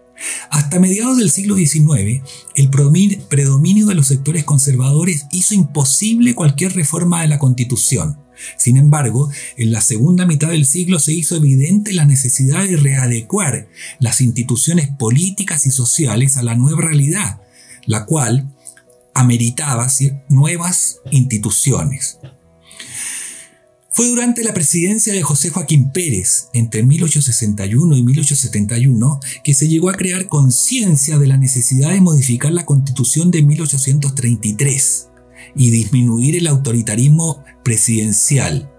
Hasta 0.49 0.79
mediados 0.79 1.17
del 1.17 1.29
siglo 1.29 1.55
XIX, 1.55 2.23
el 2.55 2.69
predominio 2.69 3.87
de 3.87 3.95
los 3.95 4.07
sectores 4.07 4.43
conservadores 4.43 5.25
hizo 5.31 5.53
imposible 5.53 6.35
cualquier 6.35 6.73
reforma 6.73 7.21
de 7.21 7.27
la 7.27 7.39
Constitución. 7.39 8.17
Sin 8.57 8.77
embargo, 8.77 9.29
en 9.57 9.71
la 9.71 9.81
segunda 9.81 10.25
mitad 10.25 10.49
del 10.49 10.65
siglo 10.65 10.99
se 10.99 11.13
hizo 11.13 11.35
evidente 11.35 11.93
la 11.93 12.05
necesidad 12.05 12.65
de 12.65 12.77
readecuar 12.77 13.67
las 13.99 14.21
instituciones 14.21 14.89
políticas 14.89 15.65
y 15.65 15.71
sociales 15.71 16.37
a 16.37 16.43
la 16.43 16.55
nueva 16.55 16.81
realidad, 16.81 17.41
la 17.85 18.05
cual 18.05 18.53
ameritaba 19.13 19.87
nuevas 20.27 20.97
instituciones. 21.11 22.19
Fue 23.95 24.09
durante 24.09 24.43
la 24.43 24.53
presidencia 24.53 25.13
de 25.13 25.21
José 25.23 25.51
Joaquín 25.51 25.89
Pérez, 25.89 26.49
entre 26.51 26.83
1861 26.83 27.95
y 27.95 28.03
1871, 28.03 29.21
que 29.41 29.53
se 29.53 29.69
llegó 29.69 29.89
a 29.89 29.93
crear 29.93 30.27
conciencia 30.27 31.17
de 31.17 31.27
la 31.27 31.37
necesidad 31.37 31.91
de 31.91 32.01
modificar 32.01 32.51
la 32.51 32.65
constitución 32.65 33.31
de 33.31 33.41
1833 33.43 35.07
y 35.55 35.71
disminuir 35.71 36.35
el 36.35 36.47
autoritarismo 36.47 37.41
presidencial. 37.63 38.69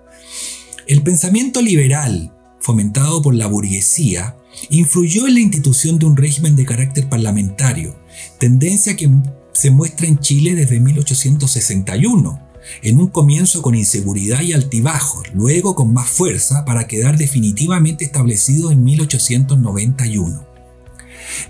El 0.87 1.03
pensamiento 1.03 1.63
liberal, 1.63 2.35
fomentado 2.61 3.23
por 3.23 3.35
la 3.35 3.47
burguesía, 3.47 4.37
influyó 4.69 5.27
en 5.27 5.33
la 5.33 5.41
institución 5.41 5.99
de 5.99 6.05
un 6.05 6.19
régimen 6.19 6.57
de 6.57 6.67
carácter 6.67 7.09
parlamentario, 7.09 7.97
tendencia 8.39 8.97
que 8.97 9.11
se 9.55 9.71
muestra 9.71 10.09
en 10.09 10.19
Chile 10.19 10.55
desde 10.55 10.79
1861 10.79 12.46
en 12.83 12.99
un 12.99 13.09
comienzo 13.09 13.63
con 13.63 13.75
inseguridad 13.75 14.43
y 14.43 14.53
altibajos, 14.53 15.25
luego 15.35 15.75
con 15.75 15.93
más 15.93 16.09
fuerza 16.09 16.65
para 16.65 16.87
quedar 16.87 17.17
definitivamente 17.17 18.05
establecido 18.05 18.71
en 18.71 18.85
1891. 18.85 20.47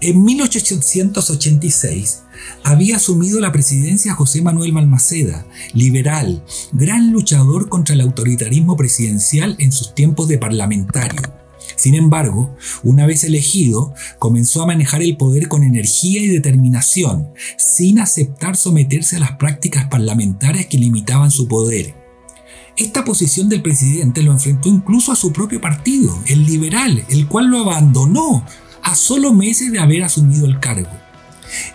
En 0.01 0.25
1886 0.25 2.23
había 2.65 2.97
asumido 2.97 3.41
la 3.41 3.53
presidencia 3.53 4.15
José 4.15 4.43
Manuel 4.43 4.73
Balmaceda, 4.73 5.47
liberal, 5.75 6.45
gran 6.73 7.13
luchador 7.13 7.69
contra 7.69 7.95
el 7.95 8.01
autoritarismo 8.01 8.77
presidencial 8.77 9.57
en 9.59 9.73
sus 9.73 9.95
tiempos 9.95 10.29
de 10.29 10.39
parlamentario 10.39 11.36
sin 11.77 11.95
embargo, 11.95 12.57
una 12.83 13.07
vez 13.07 13.23
elegido, 13.23 13.95
comenzó 14.19 14.63
a 14.63 14.67
manejar 14.67 15.03
el 15.03 15.17
poder 15.17 15.49
con 15.49 15.63
energía 15.63 16.23
y 16.23 16.29
determinación, 16.29 17.29
sin 17.59 18.01
aceptar 18.01 18.57
someterse 18.57 19.17
a 19.17 19.21
las 19.21 19.33
prácticas 19.33 19.85
parlamentarias 19.87 20.67
que 20.67 20.79
limitaban 20.79 21.31
su 21.31 21.47
poder. 21.47 21.95
Esta 22.77 23.05
posición 23.05 23.49
del 23.49 23.63
presidente 23.63 24.23
lo 24.23 24.33
enfrentó 24.33 24.69
incluso 24.69 25.13
a 25.13 25.17
su 25.17 25.33
propio 25.33 25.61
partido, 25.61 26.19
el 26.27 26.45
liberal, 26.45 27.05
el 27.09 27.29
cual 27.29 27.47
lo 27.47 27.61
abandonó 27.61 28.45
a 28.83 28.95
solo 28.95 29.33
meses 29.33 29.71
de 29.71 29.79
haber 29.79 30.03
asumido 30.03 30.47
el 30.47 30.61
cargo. 30.61 30.91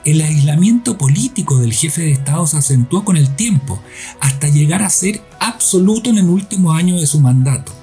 El 0.03 0.21
aislamiento 0.21 0.97
político 0.97 1.57
del 1.59 1.73
jefe 1.73 2.01
de 2.01 2.11
Estado 2.11 2.45
se 2.45 2.57
acentuó 2.57 3.05
con 3.05 3.17
el 3.17 3.35
tiempo, 3.35 3.81
hasta 4.19 4.49
llegar 4.49 4.81
a 4.81 4.89
ser 4.89 5.21
absoluto 5.39 6.09
en 6.09 6.17
el 6.17 6.27
último 6.27 6.73
año 6.73 6.99
de 6.99 7.05
su 7.05 7.19
mandato 7.19 7.80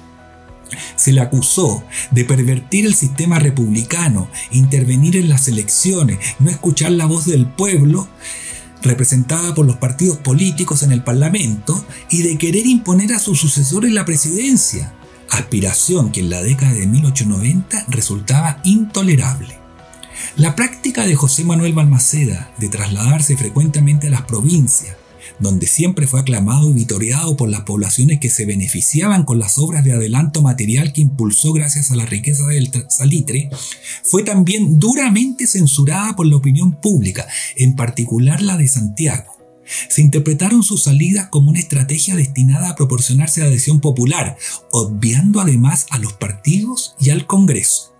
se 0.95 1.11
le 1.11 1.21
acusó 1.21 1.83
de 2.11 2.25
pervertir 2.25 2.85
el 2.85 2.95
sistema 2.95 3.39
republicano, 3.39 4.29
intervenir 4.51 5.17
en 5.17 5.29
las 5.29 5.47
elecciones, 5.47 6.19
no 6.39 6.49
escuchar 6.49 6.91
la 6.91 7.05
voz 7.05 7.25
del 7.25 7.47
pueblo 7.47 8.07
representada 8.81 9.53
por 9.53 9.65
los 9.65 9.77
partidos 9.77 10.17
políticos 10.17 10.83
en 10.83 10.91
el 10.91 11.03
Parlamento 11.03 11.83
y 12.09 12.21
de 12.21 12.37
querer 12.37 12.65
imponer 12.65 13.13
a 13.13 13.19
su 13.19 13.35
sucesor 13.35 13.85
en 13.85 13.95
la 13.95 14.05
presidencia, 14.05 14.93
aspiración 15.29 16.11
que 16.11 16.21
en 16.21 16.29
la 16.29 16.41
década 16.41 16.73
de 16.73 16.87
1890 16.87 17.85
resultaba 17.89 18.61
intolerable. 18.63 19.57
La 20.35 20.55
práctica 20.55 21.05
de 21.05 21.15
José 21.15 21.43
Manuel 21.43 21.73
Balmaceda 21.73 22.51
de 22.57 22.69
trasladarse 22.69 23.37
frecuentemente 23.37 24.07
a 24.07 24.11
las 24.11 24.23
provincias, 24.23 24.95
donde 25.39 25.67
siempre 25.67 26.07
fue 26.07 26.19
aclamado 26.19 26.69
y 26.69 26.73
vitoreado 26.73 27.37
por 27.37 27.49
las 27.49 27.61
poblaciones 27.61 28.19
que 28.19 28.29
se 28.29 28.45
beneficiaban 28.45 29.23
con 29.23 29.39
las 29.39 29.57
obras 29.57 29.83
de 29.83 29.93
adelanto 29.93 30.41
material 30.41 30.93
que 30.93 31.01
impulsó 31.01 31.53
gracias 31.53 31.91
a 31.91 31.95
la 31.95 32.05
riqueza 32.05 32.45
del 32.47 32.71
salitre, 32.89 33.49
fue 34.03 34.23
también 34.23 34.79
duramente 34.79 35.47
censurada 35.47 36.15
por 36.15 36.25
la 36.25 36.37
opinión 36.37 36.79
pública, 36.79 37.27
en 37.55 37.75
particular 37.75 38.41
la 38.41 38.57
de 38.57 38.67
Santiago. 38.67 39.37
Se 39.87 40.01
interpretaron 40.01 40.63
sus 40.63 40.83
salidas 40.83 41.27
como 41.29 41.51
una 41.51 41.59
estrategia 41.59 42.15
destinada 42.15 42.69
a 42.69 42.75
proporcionarse 42.75 43.43
adhesión 43.43 43.81
popular, 43.81 44.35
obviando 44.71 45.39
además 45.39 45.85
a 45.91 45.99
los 45.99 46.13
partidos 46.13 46.95
y 46.99 47.11
al 47.11 47.27
Congreso. 47.27 47.93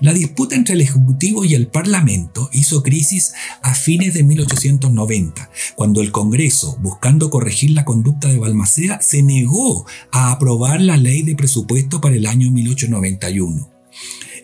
La 0.00 0.12
disputa 0.12 0.56
entre 0.56 0.74
el 0.74 0.80
Ejecutivo 0.80 1.44
y 1.44 1.54
el 1.54 1.68
Parlamento 1.68 2.50
hizo 2.52 2.82
crisis 2.82 3.32
a 3.62 3.74
fines 3.74 4.14
de 4.14 4.22
1890, 4.22 5.50
cuando 5.74 6.00
el 6.00 6.12
Congreso, 6.12 6.76
buscando 6.80 7.30
corregir 7.30 7.70
la 7.70 7.84
conducta 7.84 8.28
de 8.28 8.38
Balmaceda, 8.38 9.00
se 9.00 9.22
negó 9.22 9.86
a 10.10 10.30
aprobar 10.32 10.80
la 10.80 10.96
ley 10.96 11.22
de 11.22 11.34
presupuesto 11.34 12.00
para 12.00 12.16
el 12.16 12.26
año 12.26 12.50
1891. 12.50 13.70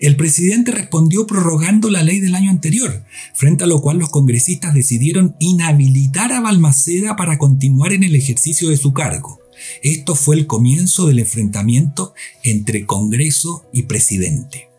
El 0.01 0.17
presidente 0.17 0.71
respondió 0.71 1.27
prorrogando 1.27 1.91
la 1.91 2.03
ley 2.03 2.21
del 2.21 2.35
año 2.35 2.51
anterior, 2.51 3.05
frente 3.35 3.65
a 3.65 3.67
lo 3.67 3.83
cual 3.83 3.99
los 3.99 4.09
congresistas 4.09 4.73
decidieron 4.73 5.37
inhabilitar 5.41 6.33
a 6.33 6.41
Balmaceda 6.41 7.17
para 7.17 7.37
continuar 7.37 7.93
en 7.93 8.05
el 8.05 8.17
ejercicio 8.17 8.71
de 8.71 8.79
su 8.79 8.95
cargo. 8.95 9.41
Esto 9.83 10.15
fue 10.15 10.37
el 10.37 10.47
comienzo 10.47 11.07
del 11.07 11.19
enfrentamiento 11.19 12.15
entre 12.43 12.87
Congreso 12.87 13.67
y 13.75 13.83
presidente. 13.83 14.70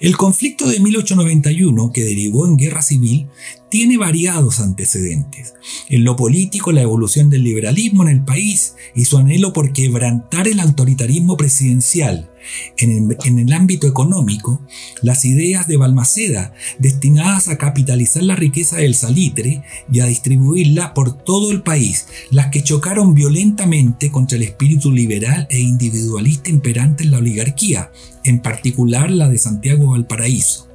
El 0.00 0.16
conflicto 0.16 0.68
de 0.68 0.80
1891, 0.80 1.92
que 1.92 2.04
derivó 2.04 2.46
en 2.46 2.56
guerra 2.56 2.82
civil, 2.82 3.28
tiene 3.70 3.96
variados 3.96 4.60
antecedentes. 4.60 5.54
En 5.88 6.04
lo 6.04 6.16
político, 6.16 6.72
la 6.72 6.82
evolución 6.82 7.30
del 7.30 7.44
liberalismo 7.44 8.02
en 8.02 8.08
el 8.08 8.24
país 8.24 8.74
y 8.94 9.04
su 9.04 9.16
anhelo 9.16 9.52
por 9.52 9.72
quebrantar 9.72 10.48
el 10.48 10.60
autoritarismo 10.60 11.36
presidencial. 11.36 12.30
En 12.78 13.38
el, 13.38 13.52
ámbito 13.52 13.86
económico, 13.86 14.60
las 15.02 15.24
ideas 15.24 15.68
de 15.68 15.76
Balmaceda, 15.76 16.54
destinadas 16.78 17.48
a 17.48 17.58
capitalizar 17.58 18.22
la 18.22 18.34
riqueza 18.34 18.78
del 18.78 18.94
salitre 18.94 19.62
y 19.92 20.00
a 20.00 20.06
distribuirla 20.06 20.94
por 20.94 21.22
todo 21.22 21.52
el 21.52 21.62
país, 21.62 22.06
las 22.30 22.48
que 22.48 22.62
chocaron 22.62 23.14
violentamente 23.14 24.10
contra 24.10 24.36
el 24.36 24.42
espíritu 24.42 24.90
liberal 24.90 25.46
e 25.50 25.60
individualista 25.60 26.50
imperante 26.50 27.04
en 27.04 27.10
la 27.10 27.18
oligarquía, 27.18 27.92
en 28.24 28.40
particular 28.40 29.10
la 29.10 29.28
de 29.28 29.38
Santiago 29.38 29.90
Valparaíso. 29.90 30.69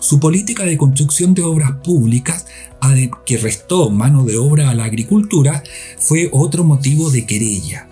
Su 0.00 0.20
política 0.20 0.64
de 0.64 0.76
construcción 0.76 1.34
de 1.34 1.42
obras 1.42 1.72
públicas, 1.82 2.46
que 3.24 3.38
restó 3.38 3.90
mano 3.90 4.24
de 4.24 4.36
obra 4.36 4.70
a 4.70 4.74
la 4.74 4.84
agricultura, 4.84 5.62
fue 5.98 6.28
otro 6.32 6.64
motivo 6.64 7.10
de 7.10 7.26
querella. 7.26 7.88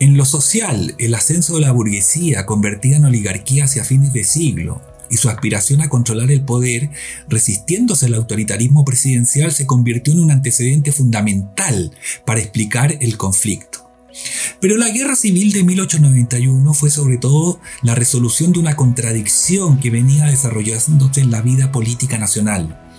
En 0.00 0.16
lo 0.16 0.24
social, 0.24 0.94
el 0.98 1.14
ascenso 1.14 1.54
de 1.54 1.60
la 1.60 1.72
burguesía 1.72 2.46
convertida 2.46 2.96
en 2.96 3.04
oligarquía 3.04 3.66
hacia 3.66 3.84
fines 3.84 4.12
de 4.12 4.24
siglo 4.24 4.80
y 5.10 5.18
su 5.18 5.28
aspiración 5.28 5.82
a 5.82 5.90
controlar 5.90 6.30
el 6.30 6.42
poder, 6.42 6.90
resistiéndose 7.28 8.06
al 8.06 8.14
autoritarismo 8.14 8.84
presidencial, 8.84 9.52
se 9.52 9.66
convirtió 9.66 10.14
en 10.14 10.20
un 10.20 10.30
antecedente 10.30 10.90
fundamental 10.90 11.92
para 12.24 12.40
explicar 12.40 12.96
el 13.00 13.18
conflicto. 13.18 13.81
Pero 14.60 14.76
la 14.76 14.90
guerra 14.90 15.16
civil 15.16 15.52
de 15.52 15.64
1891 15.64 16.74
fue 16.74 16.90
sobre 16.90 17.18
todo 17.18 17.60
la 17.82 17.94
resolución 17.94 18.52
de 18.52 18.60
una 18.60 18.76
contradicción 18.76 19.78
que 19.78 19.90
venía 19.90 20.26
desarrollándose 20.26 21.20
en 21.20 21.30
la 21.30 21.42
vida 21.42 21.72
política 21.72 22.18
nacional. 22.18 22.91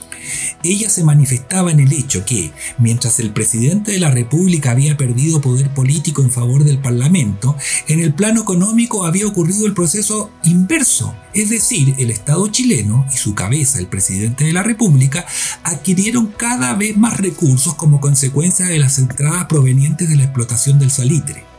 Ella 0.64 0.90
se 0.90 1.04
manifestaba 1.04 1.72
en 1.72 1.80
el 1.80 1.92
hecho 1.94 2.26
que, 2.26 2.52
mientras 2.78 3.20
el 3.20 3.32
presidente 3.32 3.92
de 3.92 4.00
la 4.00 4.12
República 4.12 4.72
había 4.72 4.98
perdido 4.98 5.42
poder 5.42 5.74
político 5.74 6.22
en 6.22 6.32
favor 6.32 6.64
del 6.64 6.80
Parlamento, 6.80 7.56
en 7.88 8.00
el 8.00 8.14
plano 8.14 8.42
económico 8.42 9.06
había 9.06 9.28
ocurrido 9.28 9.66
el 9.66 9.74
proceso 9.74 10.32
inverso, 10.44 11.16
es 11.34 11.50
decir, 11.50 11.96
el 11.98 12.12
Estado 12.12 12.48
chileno 12.48 13.06
y 13.14 13.18
su 13.18 13.36
cabeza, 13.36 13.80
el 13.80 13.88
presidente 13.88 14.46
de 14.46 14.54
la 14.54 14.64
República, 14.64 15.26
adquirieron 15.64 16.28
cada 16.28 16.74
vez 16.74 16.96
más 16.98 17.18
recursos 17.18 17.76
como 17.76 18.00
consecuencia 18.00 18.66
de 18.68 18.80
las 18.80 19.00
entradas 19.00 19.46
provenientes 19.46 20.10
de 20.10 20.16
la 20.16 20.24
explotación 20.24 20.80
del 20.80 20.92
salitre. 20.92 21.53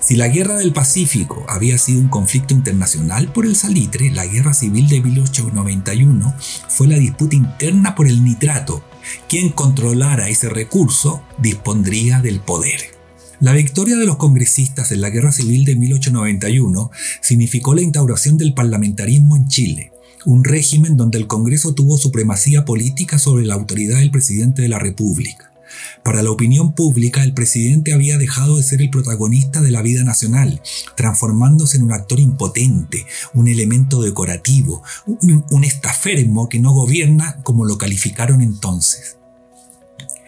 Si 0.00 0.14
la 0.14 0.28
guerra 0.28 0.58
del 0.58 0.72
Pacífico 0.72 1.44
había 1.48 1.78
sido 1.78 2.00
un 2.00 2.08
conflicto 2.08 2.54
internacional 2.54 3.32
por 3.32 3.44
el 3.44 3.56
salitre, 3.56 4.10
la 4.10 4.26
guerra 4.26 4.54
civil 4.54 4.88
de 4.88 5.00
1891 5.00 6.34
fue 6.68 6.86
la 6.86 6.98
disputa 6.98 7.34
interna 7.34 7.94
por 7.94 8.06
el 8.06 8.22
nitrato. 8.22 8.84
Quien 9.28 9.50
controlara 9.50 10.28
ese 10.28 10.48
recurso 10.48 11.22
dispondría 11.38 12.20
del 12.20 12.40
poder. 12.40 12.96
La 13.40 13.52
victoria 13.52 13.96
de 13.96 14.06
los 14.06 14.16
congresistas 14.16 14.92
en 14.92 15.02
la 15.02 15.10
Guerra 15.10 15.30
Civil 15.30 15.64
de 15.64 15.76
1891 15.76 16.90
significó 17.20 17.74
la 17.74 17.82
instauración 17.82 18.38
del 18.38 18.54
parlamentarismo 18.54 19.36
en 19.36 19.46
Chile, 19.48 19.92
un 20.24 20.42
régimen 20.42 20.96
donde 20.96 21.18
el 21.18 21.26
Congreso 21.26 21.74
tuvo 21.74 21.98
supremacía 21.98 22.64
política 22.64 23.18
sobre 23.18 23.44
la 23.44 23.54
autoridad 23.54 23.98
del 23.98 24.10
presidente 24.10 24.62
de 24.62 24.68
la 24.68 24.78
República. 24.78 25.45
Para 26.02 26.22
la 26.22 26.30
opinión 26.30 26.72
pública, 26.74 27.22
el 27.24 27.34
presidente 27.34 27.92
había 27.92 28.18
dejado 28.18 28.56
de 28.56 28.62
ser 28.62 28.80
el 28.82 28.90
protagonista 28.90 29.60
de 29.60 29.70
la 29.70 29.82
vida 29.82 30.04
nacional, 30.04 30.60
transformándose 30.96 31.76
en 31.76 31.82
un 31.82 31.92
actor 31.92 32.20
impotente, 32.20 33.06
un 33.34 33.48
elemento 33.48 34.02
decorativo, 34.02 34.82
un, 35.06 35.64
estafermo 35.64 36.48
que 36.48 36.60
no 36.60 36.72
gobierna 36.72 37.42
como 37.42 37.64
lo 37.64 37.78
calificaron 37.78 38.40
entonces. 38.40 39.16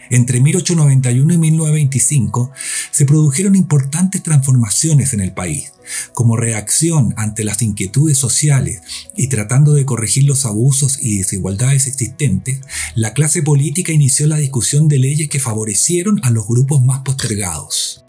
Entre 0.09 0.41
1891 0.41 1.33
y 1.33 1.37
1925 1.37 2.51
se 2.91 3.05
produjeron 3.05 3.55
importantes 3.55 4.23
transformaciones 4.23 5.13
en 5.13 5.21
el 5.21 5.33
país. 5.33 5.73
Como 6.13 6.37
reacción 6.37 7.13
ante 7.17 7.43
las 7.43 7.61
inquietudes 7.61 8.17
sociales 8.17 8.81
y 9.15 9.27
tratando 9.27 9.73
de 9.73 9.85
corregir 9.85 10.23
los 10.23 10.45
abusos 10.45 10.99
y 11.01 11.17
desigualdades 11.17 11.87
existentes, 11.87 12.59
la 12.95 13.13
clase 13.13 13.41
política 13.41 13.91
inició 13.91 14.27
la 14.27 14.37
discusión 14.37 14.87
de 14.87 14.99
leyes 14.99 15.29
que 15.29 15.39
favorecieron 15.39 16.19
a 16.23 16.31
los 16.31 16.47
grupos 16.47 16.83
más 16.83 17.01
postergados. 17.01 18.05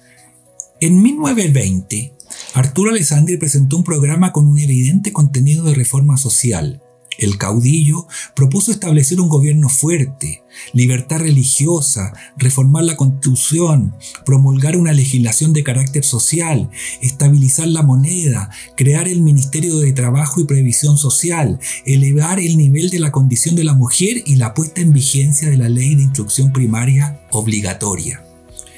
En 0.81 1.03
1920, 1.03 2.15
Arturo 2.55 2.91
Alessandri 2.91 3.37
presentó 3.37 3.77
un 3.77 3.85
programa 3.85 4.33
con 4.33 4.47
un 4.47 4.59
evidente 4.59 5.13
contenido 5.13 5.65
de 5.65 5.75
reforma 5.75 6.17
social, 6.17 6.83
el 7.21 7.39
caudillo 7.39 8.07
propuso 8.35 8.73
establecer 8.73 9.21
un 9.21 9.29
gobierno 9.29 9.69
fuerte, 9.69 10.43
libertad 10.73 11.19
religiosa, 11.19 12.13
reformar 12.37 12.85
la 12.85 12.97
constitución, 12.97 13.95
promulgar 14.25 14.77
una 14.77 14.93
legislación 14.93 15.53
de 15.53 15.63
carácter 15.63 16.05
social, 16.05 16.71
estabilizar 17.03 17.69
la 17.69 17.83
moneda, 17.83 18.51
crear 18.77 19.09
el 19.09 19.23
Ministerio 19.23 19.79
de 19.79 19.93
Trabajo 19.93 20.41
y 20.41 20.45
Previsión 20.45 20.99
Social, 20.99 21.61
elevar 21.87 22.41
el 22.41 22.57
nivel 22.57 22.91
de 22.91 23.01
la 23.01 23.13
condición 23.13 23.55
de 23.55 23.65
la 23.65 23.75
mujer 23.75 24.23
y 24.27 24.37
la 24.37 24.55
puesta 24.55 24.81
en 24.81 24.93
vigencia 24.93 25.49
de 25.49 25.57
la 25.57 25.69
ley 25.69 25.95
de 25.95 26.03
instrucción 26.03 26.53
primaria 26.53 27.21
obligatoria 27.31 28.25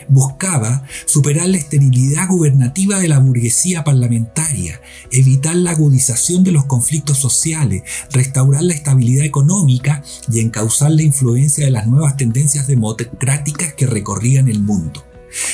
buscaba 0.09 0.85
superar 1.07 1.49
la 1.49 1.59
esterilidad 1.59 2.29
gubernativa 2.29 2.99
de 2.99 3.09
la 3.09 3.19
burguesía 3.19 3.85
parlamentaria, 3.85 4.81
evitar 5.11 5.57
la 5.57 5.73
agudización 5.73 6.45
de 6.45 6.53
los 6.53 6.67
conflictos 6.67 7.19
sociales, 7.19 7.83
restaurar 8.13 8.63
la 8.63 8.75
estabilidad 8.75 9.25
económica 9.25 10.03
y 10.31 10.41
encauzar 10.41 10.91
la 10.91 11.03
influencia 11.03 11.65
de 11.65 11.71
las 11.71 11.87
nuevas 11.87 12.17
tendencias 12.17 12.67
democráticas 12.67 13.75
que 13.75 13.87
recorrían 13.87 14.49
el 14.49 14.61
mundo. 14.61 15.05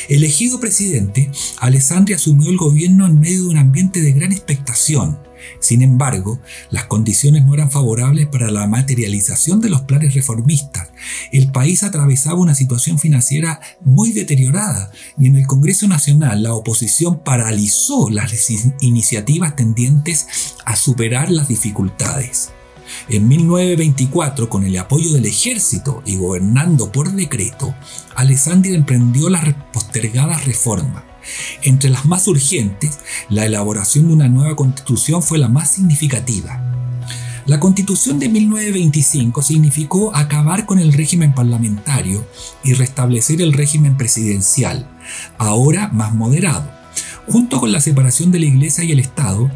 Elegido 0.09 0.59
presidente, 0.59 1.31
Alessandri 1.59 2.14
asumió 2.14 2.50
el 2.50 2.57
gobierno 2.57 3.07
en 3.07 3.21
medio 3.21 3.45
de 3.45 3.49
un 3.49 3.59
ambiente 3.59 4.00
de 4.00 4.12
gran 4.12 4.33
expectación, 4.33 5.19
sin 5.61 5.83
embargo, 5.83 6.40
las 6.71 6.85
condiciones 6.85 7.45
no 7.45 7.55
eran 7.55 7.71
favorables 7.71 8.26
para 8.26 8.50
la 8.50 8.67
materialización 8.67 9.61
de 9.61 9.71
los 9.71 9.83
planes 9.83 10.14
reformistas. 10.14 10.88
El 11.33 11.50
país 11.52 11.83
atravesaba 11.83 12.40
una 12.40 12.55
situación 12.55 12.99
financiera 12.99 13.61
muy 13.81 14.12
deteriorada 14.12 14.90
y 15.19 15.26
en 15.26 15.37
el 15.37 15.47
Congreso 15.47 15.88
Nacional 15.88 16.43
la 16.43 16.55
oposición 16.55 17.21
paralizó 17.25 18.11
las 18.11 18.33
iniciativas 18.81 19.57
tendientes 19.57 20.26
a 20.64 20.76
superar 20.76 21.31
las 21.31 21.49
dificultades. 21.49 22.50
En 23.09 23.28
1924, 23.28 24.49
con 24.49 24.64
el 24.64 24.76
apoyo 24.78 25.12
del 25.12 25.26
ejército 25.26 26.02
y 26.07 26.17
gobernando 26.17 26.90
por 26.90 27.12
decreto, 27.12 27.75
Alessandria 28.14 28.76
emprendió 28.76 29.28
las 29.28 29.55
postergadas 29.73 30.47
reformas. 30.47 31.08
Entre 31.62 31.90
las 31.90 32.06
más 32.06 32.26
urgentes, 32.28 32.99
la 33.28 33.47
elaboración 33.47 34.08
de 34.08 34.14
una 34.14 34.28
nueva 34.28 34.56
constitución 34.56 35.23
fue 35.23 35.38
la 35.38 35.49
más 35.49 35.73
significativa. 35.73 36.62
La 37.47 37.61
constitución 37.61 38.18
de 38.18 38.28
1925 38.28 39.40
significó 39.40 40.14
acabar 40.14 40.66
con 40.66 40.78
el 40.78 40.92
régimen 40.92 41.35
parlamentario 41.35 42.26
y 42.62 42.75
restablecer 42.75 43.40
el 43.40 43.54
régimen 43.54 43.97
presidencial, 43.97 44.87
ahora 45.38 45.88
más 45.88 46.14
moderado. 46.14 46.70
Junto 47.26 47.58
con 47.58 47.73
la 47.73 47.80
separación 47.80 48.30
de 48.30 48.40
la 48.40 48.47
Iglesia 48.47 48.85
y 48.85 48.92
el 48.92 49.00
Estado, 49.00 49.50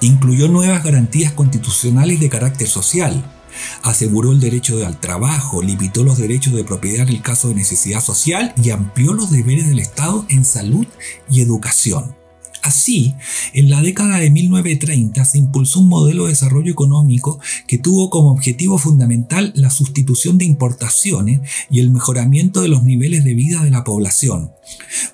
incluyó 0.00 0.48
nuevas 0.48 0.82
garantías 0.82 1.32
constitucionales 1.32 2.18
de 2.18 2.28
carácter 2.28 2.66
social, 2.66 3.24
aseguró 3.82 4.32
el 4.32 4.40
derecho 4.40 4.84
al 4.86 5.00
trabajo, 5.00 5.62
limitó 5.62 6.04
los 6.04 6.18
derechos 6.18 6.54
de 6.54 6.64
propiedad 6.64 7.08
en 7.08 7.14
el 7.14 7.22
caso 7.22 7.48
de 7.48 7.54
necesidad 7.54 8.00
social 8.00 8.54
y 8.62 8.70
amplió 8.70 9.12
los 9.12 9.30
deberes 9.30 9.68
del 9.68 9.78
Estado 9.78 10.24
en 10.28 10.44
salud 10.44 10.86
y 11.30 11.40
educación. 11.40 12.16
Así, 12.66 13.14
en 13.52 13.70
la 13.70 13.80
década 13.80 14.18
de 14.18 14.28
1930 14.28 15.24
se 15.24 15.38
impulsó 15.38 15.78
un 15.78 15.88
modelo 15.88 16.24
de 16.24 16.30
desarrollo 16.30 16.72
económico 16.72 17.38
que 17.68 17.78
tuvo 17.78 18.10
como 18.10 18.32
objetivo 18.32 18.76
fundamental 18.76 19.52
la 19.54 19.70
sustitución 19.70 20.36
de 20.36 20.46
importaciones 20.46 21.42
y 21.70 21.78
el 21.78 21.90
mejoramiento 21.90 22.62
de 22.62 22.68
los 22.68 22.82
niveles 22.82 23.22
de 23.22 23.34
vida 23.34 23.62
de 23.62 23.70
la 23.70 23.84
población. 23.84 24.50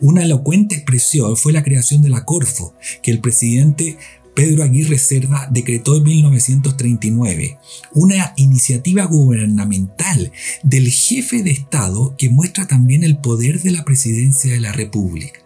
Una 0.01 0.23
elocuente 0.23 0.77
expresión 0.77 1.37
fue 1.37 1.53
la 1.53 1.63
creación 1.63 2.01
de 2.01 2.09
la 2.09 2.25
Corfo, 2.25 2.73
que 3.03 3.11
el 3.11 3.21
presidente 3.21 3.99
Pedro 4.35 4.63
Aguirre 4.65 4.99
Cerda 4.99 5.49
decretó 5.51 5.97
en 5.97 6.05
1939 6.05 7.59
una 7.93 8.33
iniciativa 8.37 9.05
gubernamental 9.05 10.33
del 10.63 10.89
jefe 10.89 11.43
de 11.43 11.51
Estado 11.51 12.15
que 12.17 12.31
muestra 12.31 12.67
también 12.67 13.05
el 13.05 13.19
poder 13.19 13.61
de 13.61 13.73
la 13.73 13.85
presidencia 13.85 14.53
de 14.53 14.61
la 14.61 14.73
República. 14.73 15.41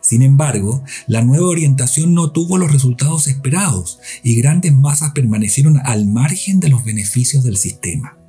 Sin 0.00 0.22
embargo, 0.22 0.82
la 1.06 1.22
nueva 1.22 1.46
orientación 1.46 2.14
no 2.14 2.30
tuvo 2.30 2.58
los 2.58 2.72
resultados 2.72 3.26
esperados 3.26 3.98
y 4.22 4.36
grandes 4.36 4.72
masas 4.72 5.12
permanecieron 5.12 5.78
al 5.84 6.06
margen 6.06 6.60
de 6.60 6.68
los 6.68 6.84
beneficios 6.84 7.44
del 7.44 7.56
sistema. 7.56 8.21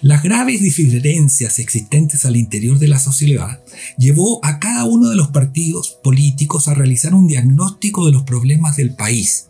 Las 0.00 0.22
graves 0.22 0.60
diferencias 0.60 1.58
existentes 1.58 2.24
al 2.24 2.36
interior 2.36 2.78
de 2.78 2.88
la 2.88 2.98
sociedad 2.98 3.62
llevó 3.96 4.44
a 4.44 4.58
cada 4.58 4.84
uno 4.84 5.08
de 5.08 5.16
los 5.16 5.28
partidos 5.28 5.98
políticos 6.02 6.68
a 6.68 6.74
realizar 6.74 7.14
un 7.14 7.26
diagnóstico 7.26 8.06
de 8.06 8.12
los 8.12 8.24
problemas 8.24 8.76
del 8.76 8.94
país, 8.94 9.48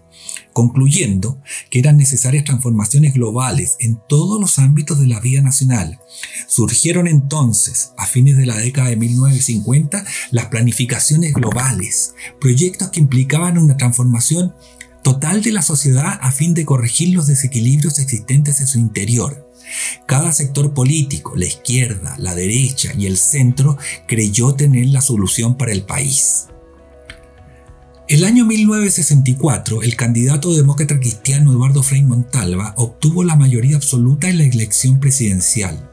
concluyendo 0.53 1.41
que 1.71 1.81
eran 1.81 1.97
necesarias 1.97 2.45
transformaciones 2.45 3.15
globales 3.15 3.77
en 3.81 3.99
todos 4.09 4.41
los 4.41 4.59
ámbitos 4.59 5.01
de 5.01 5.09
la 5.09 5.21
vida 5.21 5.43
nacional. 5.43 5.99
Surgieron 6.47 7.09
entonces, 7.09 7.93
a 7.97 8.07
fines 8.07 8.37
de 8.37 8.47
la 8.47 8.57
década 8.57 8.91
de 8.91 8.97
1950, 8.97 10.05
las 10.31 10.47
planificaciones 10.47 11.35
globales, 11.35 12.15
proyectos 12.41 12.91
que 12.91 13.01
implicaban 13.01 13.59
una 13.59 13.77
transformación 13.77 14.55
total 15.03 15.43
de 15.43 15.53
la 15.53 15.63
sociedad 15.63 16.19
a 16.23 16.33
fin 16.33 16.55
de 16.55 16.65
corregir 16.65 17.15
los 17.15 17.27
desequilibrios 17.27 17.99
existentes 17.99 18.61
en 18.61 18.67
su 18.67 18.79
interior. 18.79 19.54
Cada 20.07 20.33
sector 20.33 20.75
político, 20.75 21.35
la 21.37 21.47
izquierda, 21.47 22.17
la 22.19 22.35
derecha 22.35 22.93
y 22.97 23.07
el 23.07 23.17
centro, 23.17 23.79
creyó 24.07 24.55
tener 24.55 24.87
la 24.87 25.01
solución 25.01 25.57
para 25.57 25.73
el 25.73 25.83
país. 25.83 26.49
El 28.07 28.25
año 28.25 28.45
1964, 28.45 29.83
el 29.83 29.97
candidato 29.97 30.55
demócrata 30.55 31.01
cristiano 31.01 31.53
Eduardo 31.53 31.83
Frei 31.83 32.03
Montalva 32.03 32.75
obtuvo 32.77 33.25
la 33.25 33.35
mayoría 33.35 33.77
absoluta 33.77 34.29
en 34.29 34.39
la 34.39 34.45
elección 34.45 35.01
presidencial. 35.01 35.91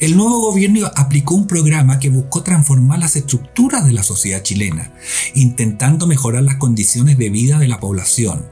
El 0.00 0.16
nuevo 0.16 0.40
gobierno 0.40 0.90
aplicó 0.94 1.34
un 1.34 1.46
programa 1.46 1.98
que 1.98 2.10
buscó 2.10 2.42
transformar 2.42 2.98
las 2.98 3.16
estructuras 3.16 3.86
de 3.86 3.92
la 3.92 4.02
sociedad 4.02 4.42
chilena, 4.42 4.92
intentando 5.34 6.06
mejorar 6.06 6.42
las 6.42 6.56
condiciones 6.56 7.16
de 7.16 7.30
vida 7.30 7.58
de 7.58 7.68
la 7.68 7.80
población, 7.80 8.44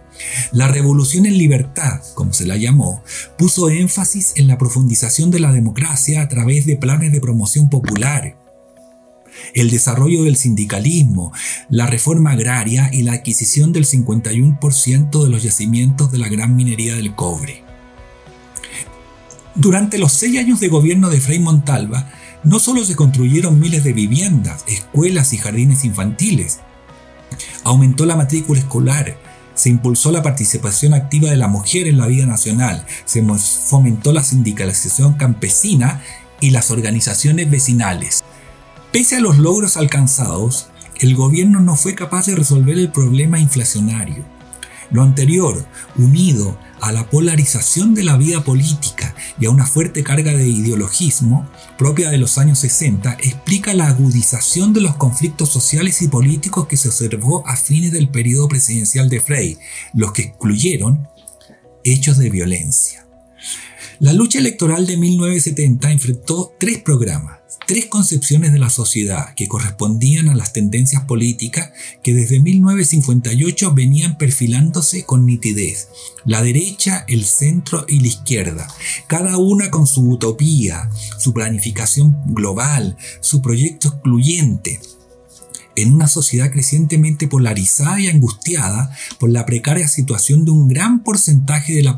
la 0.52 0.68
revolución 0.68 1.26
en 1.26 1.38
libertad, 1.38 2.00
como 2.14 2.33
se 2.33 2.46
la 2.46 2.56
llamó, 2.56 3.02
puso 3.38 3.70
énfasis 3.70 4.33
en 4.37 4.48
la 4.48 4.59
profundización 4.59 5.30
de 5.30 5.40
la 5.40 5.52
democracia 5.52 6.22
a 6.22 6.28
través 6.28 6.66
de 6.66 6.76
planes 6.76 7.12
de 7.12 7.20
promoción 7.20 7.68
popular, 7.68 8.37
el 9.54 9.70
desarrollo 9.70 10.24
del 10.24 10.37
sindicalismo, 10.37 11.33
la 11.68 11.87
reforma 11.87 12.33
agraria 12.33 12.90
y 12.92 13.02
la 13.02 13.14
adquisición 13.14 13.72
del 13.72 13.87
51% 13.87 15.24
de 15.24 15.30
los 15.30 15.42
yacimientos 15.42 16.12
de 16.12 16.18
la 16.18 16.28
gran 16.28 16.56
minería 16.56 16.94
del 16.94 17.14
cobre. 17.14 17.64
Durante 19.54 19.98
los 19.98 20.12
seis 20.12 20.38
años 20.38 20.61
de 20.61 20.68
gobierno 20.68 21.11
de 21.11 21.20
Frei 21.20 21.38
Montalva, 21.38 22.11
no 22.44 22.59
solo 22.59 22.85
se 22.85 22.96
construyeron 22.96 23.61
miles 23.61 23.85
de 23.85 23.92
viviendas, 23.92 24.64
escuelas 24.66 25.33
y 25.33 25.38
jardines 25.38 25.85
infantiles, 25.85 26.61
aumentó 27.64 28.06
la 28.06 28.16
matrícula 28.16 28.61
escolar, 28.61 29.16
se 29.61 29.68
impulsó 29.68 30.11
la 30.11 30.23
participación 30.23 30.94
activa 30.94 31.29
de 31.29 31.37
la 31.37 31.46
mujer 31.46 31.87
en 31.87 31.99
la 31.99 32.07
vida 32.07 32.25
nacional, 32.25 32.87
se 33.05 33.23
fomentó 33.23 34.11
la 34.11 34.23
sindicalización 34.23 35.18
campesina 35.18 36.01
y 36.40 36.49
las 36.49 36.70
organizaciones 36.70 37.51
vecinales. 37.51 38.25
Pese 38.90 39.16
a 39.16 39.20
los 39.20 39.37
logros 39.37 39.77
alcanzados, 39.77 40.68
el 40.99 41.14
gobierno 41.14 41.61
no 41.61 41.77
fue 41.77 41.94
capaz 41.94 42.25
de 42.25 42.37
resolver 42.37 42.79
el 42.79 42.90
problema 42.90 43.38
inflacionario. 43.38 44.25
Lo 44.90 45.03
anterior, 45.03 45.66
unido 45.99 46.59
a 46.81 46.93
la 46.93 47.09
polarización 47.09 47.95
de 47.95 48.05
la 48.05 48.16
vida 48.16 48.45
política 48.45 49.14
y 49.38 49.47
a 49.47 49.51
una 49.51 49.66
fuerte 49.66 50.03
carga 50.03 50.33
de 50.33 50.49
ideologismo 50.49 51.49
propia 51.79 52.11
de 52.11 52.19
los 52.19 52.38
años 52.38 52.59
60, 52.61 53.19
explica 53.21 53.75
la 53.75 53.88
agudización 53.88 54.73
de 54.73 54.81
los 54.81 54.97
conflictos 54.97 55.49
sociales 55.49 56.03
y 56.03 56.09
políticos 56.09 56.66
que 56.66 56.77
se 56.77 56.88
observó 56.88 57.47
a 57.47 57.57
fines 57.57 57.93
del 57.93 58.09
periodo 58.09 58.49
presidencial 58.49 59.09
de 59.09 59.21
Frey, 59.21 59.59
los 59.95 60.12
que 60.12 60.23
excluyeron 60.23 61.09
hechos 61.85 62.19
de 62.19 62.31
violencia. 62.31 63.07
La 64.01 64.15
lucha 64.15 64.39
electoral 64.39 64.87
de 64.87 64.97
1970 64.97 65.93
enfrentó 65.93 66.55
tres 66.59 66.79
programas, 66.79 67.41
tres 67.67 67.85
concepciones 67.85 68.51
de 68.51 68.59
la 68.59 68.71
sociedad 68.71 69.35
que 69.35 69.47
correspondían 69.47 70.31
a 70.31 70.35
las 70.35 70.55
tendencias 70.55 71.05
políticas 71.05 71.73
que 72.03 72.15
desde 72.15 72.41
1958 72.41 73.75
venían 73.75 74.17
perfilándose 74.17 75.05
con 75.05 75.27
nitidez. 75.27 75.89
La 76.25 76.43
derecha, 76.43 77.05
el 77.09 77.27
centro 77.27 77.85
y 77.89 78.01
la 78.01 78.07
izquierda, 78.07 78.67
cada 79.07 79.37
una 79.37 79.71
con 79.71 79.87
su 79.87 80.09
utopía, 80.09 80.89
su 81.19 81.35
planificación 81.35 82.17
global, 82.29 82.97
su 83.21 83.43
proyecto 83.43 83.89
excluyente 83.89 84.81
en 85.77 85.93
una 85.93 86.09
sociedad 86.09 86.51
crecientemente 86.51 87.29
polarizada 87.29 88.01
y 88.01 88.09
angustiada 88.09 88.97
por 89.19 89.31
la 89.31 89.45
precaria 89.45 89.89
situación 89.89 90.47
de 90.47 90.53
un 90.53 90.69
gran 90.69 91.05
porcentaje 91.05 91.75
de 91.75 91.83
la 91.83 91.97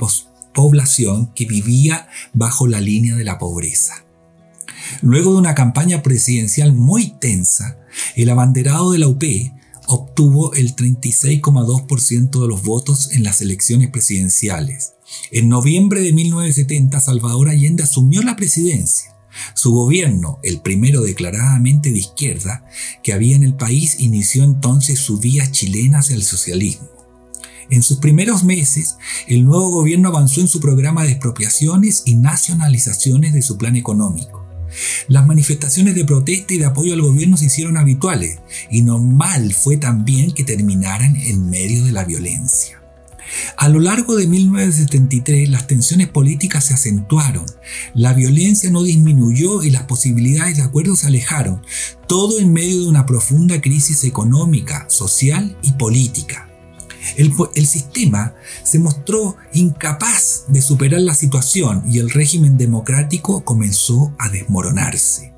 población 0.53 1.33
que 1.35 1.47
vivía 1.47 2.09
bajo 2.33 2.67
la 2.67 2.81
línea 2.81 3.17
de 3.17 3.25
la 3.25 3.38
pobreza. 3.38 4.05
Luego 5.01 5.33
de 5.33 5.38
una 5.38 5.55
campaña 5.55 6.03
presidencial 6.03 6.73
muy 6.73 7.15
tensa, 7.19 7.79
el 8.17 8.31
abanderado 8.31 8.93
de 8.93 8.99
la 8.99 9.09
UP 9.09 9.25
obtuvo 9.87 10.55
el 10.55 10.75
36,2% 10.77 12.41
de 12.41 12.49
los 12.49 12.62
votos 12.62 13.12
en 13.12 13.25
las 13.25 13.41
elecciones 13.41 13.91
presidenciales. 13.91 14.95
En 15.31 15.49
noviembre 15.49 16.01
de 16.01 16.12
1970, 16.12 17.01
Salvador 17.01 17.49
Allende 17.49 17.83
asumió 17.83 18.23
la 18.23 18.37
presidencia. 18.37 19.15
Su 19.55 19.73
gobierno, 19.73 20.38
el 20.43 20.61
primero 20.61 21.01
declaradamente 21.03 21.91
de 21.91 21.99
izquierda 21.99 22.65
que 23.03 23.12
había 23.12 23.37
en 23.37 23.43
el 23.43 23.55
país, 23.55 23.99
inició 23.99 24.45
entonces 24.45 24.99
su 25.01 25.19
vía 25.19 25.51
chilena 25.51 26.01
hacia 26.01 26.17
el 26.17 26.23
socialismo. 26.23 26.91
En 27.72 27.82
sus 27.82 27.96
primeros 27.96 28.44
meses, 28.44 28.98
el 29.26 29.46
nuevo 29.46 29.70
gobierno 29.70 30.11
avanzó 30.11 30.42
en 30.42 30.48
su 30.48 30.61
programa 30.61 31.04
de 31.04 31.12
expropiaciones 31.12 32.02
y 32.04 32.16
nacionalizaciones 32.16 33.32
de 33.32 33.40
su 33.40 33.56
plan 33.56 33.76
económico. 33.76 34.44
Las 35.08 35.26
manifestaciones 35.26 35.94
de 35.94 36.04
protesta 36.04 36.52
y 36.52 36.58
de 36.58 36.66
apoyo 36.66 36.92
al 36.92 37.00
gobierno 37.00 37.38
se 37.38 37.46
hicieron 37.46 37.78
habituales, 37.78 38.40
y 38.70 38.82
normal 38.82 39.54
fue 39.54 39.78
también 39.78 40.32
que 40.32 40.44
terminaran 40.44 41.16
en 41.16 41.48
medio 41.48 41.87
de 41.87 41.92
la 41.92 42.04
violencia. 42.04 42.78
A 43.56 43.70
lo 43.70 43.80
largo 43.80 44.16
de 44.16 44.26
1973 44.26 45.48
las 45.48 45.66
tensiones 45.66 46.08
políticas 46.08 46.66
se 46.66 46.74
acentuaron, 46.74 47.46
la 47.94 48.12
violencia 48.12 48.68
no 48.70 48.82
disminuyó 48.82 49.62
y 49.62 49.70
las 49.70 49.85
posibilidades 49.85 50.58
de 50.58 50.62
acuerdo 50.62 50.94
se 50.94 51.06
alejaron, 51.06 51.62
todo 52.06 52.38
en 52.38 52.52
medio 52.52 52.82
de 52.82 52.88
una 52.88 53.06
profunda 53.06 53.62
crisis 53.62 54.04
económica, 54.04 54.85
social 54.90 55.56
y 55.62 55.72
política. 55.72 56.52
El, 57.17 57.67
sistema 57.67 58.35
se 58.65 58.79
mostró 58.79 59.37
incapaz 59.53 60.45
de 60.49 60.62
superar 60.62 61.01
la 61.01 61.15
situación 61.15 61.83
y 61.88 61.99
el 61.99 62.11
régimen 62.11 62.57
democrático 62.57 63.45
comenzó 63.45 64.15
a 64.19 64.29
desmoronarse. 64.29 65.33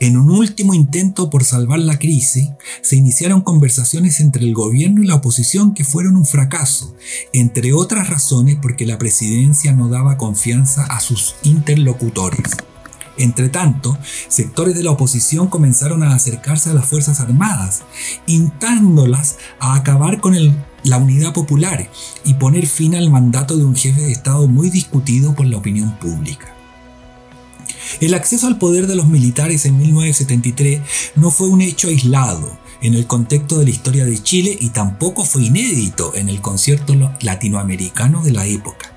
En 0.00 0.16
un 0.16 0.30
último 0.30 0.74
intento 0.74 1.30
por 1.30 1.44
salvar 1.44 1.78
la 1.78 1.98
crisis, 1.98 2.48
se 2.80 2.96
iniciaron 2.96 3.42
conversaciones 3.42 4.20
entre 4.20 4.44
el 4.44 4.54
gobierno 4.54 5.02
y 5.02 5.06
la 5.06 5.16
oposición 5.16 5.74
que 5.74 5.84
fueron 5.84 6.16
un 6.16 6.26
fracaso, 6.26 6.94
entre 7.32 7.72
otras 7.72 8.08
razones 8.08 8.56
porque 8.60 8.86
la 8.86 8.98
presidencia 8.98 9.72
no 9.72 9.88
daba 9.88 10.16
confianza 10.16 10.84
a 10.84 11.00
sus 11.00 11.36
interlocutores. 11.42 12.42
Entre 13.18 13.48
tanto, 13.50 13.98
sectores 14.28 14.74
de 14.74 14.82
la 14.82 14.90
oposición 14.90 15.48
comenzaron 15.48 16.02
a 16.02 16.14
acercarse 16.14 16.70
a 16.70 16.74
las 16.74 16.86
Fuerzas 16.86 17.20
Armadas, 17.20 17.82
intándolas 18.26 19.36
a 19.60 19.74
acabar 19.74 20.20
con 20.20 20.34
la 20.84 20.96
unidad 20.96 21.32
popular 21.32 21.90
y 22.24 22.34
poner 22.34 22.66
fin 22.66 22.94
al 22.94 23.10
mandato 23.10 23.56
de 23.56 23.64
un 23.64 23.76
jefe 23.76 24.00
de 24.00 24.12
Estado 24.12 24.48
muy 24.48 24.70
discutido 24.70 25.34
por 25.34 25.46
la 25.46 25.58
opinión 25.58 25.98
pública. 25.98 26.54
El 28.00 28.14
acceso 28.14 28.46
al 28.46 28.58
poder 28.58 28.86
de 28.86 28.96
los 28.96 29.06
militares 29.06 29.66
en 29.66 29.76
1973 29.76 30.80
no 31.16 31.30
fue 31.30 31.48
un 31.48 31.60
hecho 31.60 31.88
aislado 31.88 32.58
en 32.80 32.94
el 32.94 33.06
contexto 33.06 33.58
de 33.58 33.64
la 33.64 33.70
historia 33.70 34.04
de 34.04 34.22
Chile 34.22 34.56
y 34.58 34.70
tampoco 34.70 35.24
fue 35.24 35.44
inédito 35.44 36.14
en 36.14 36.28
el 36.28 36.40
concierto 36.40 36.94
latinoamericano 37.20 38.24
de 38.24 38.32
la 38.32 38.46
época. 38.46 38.91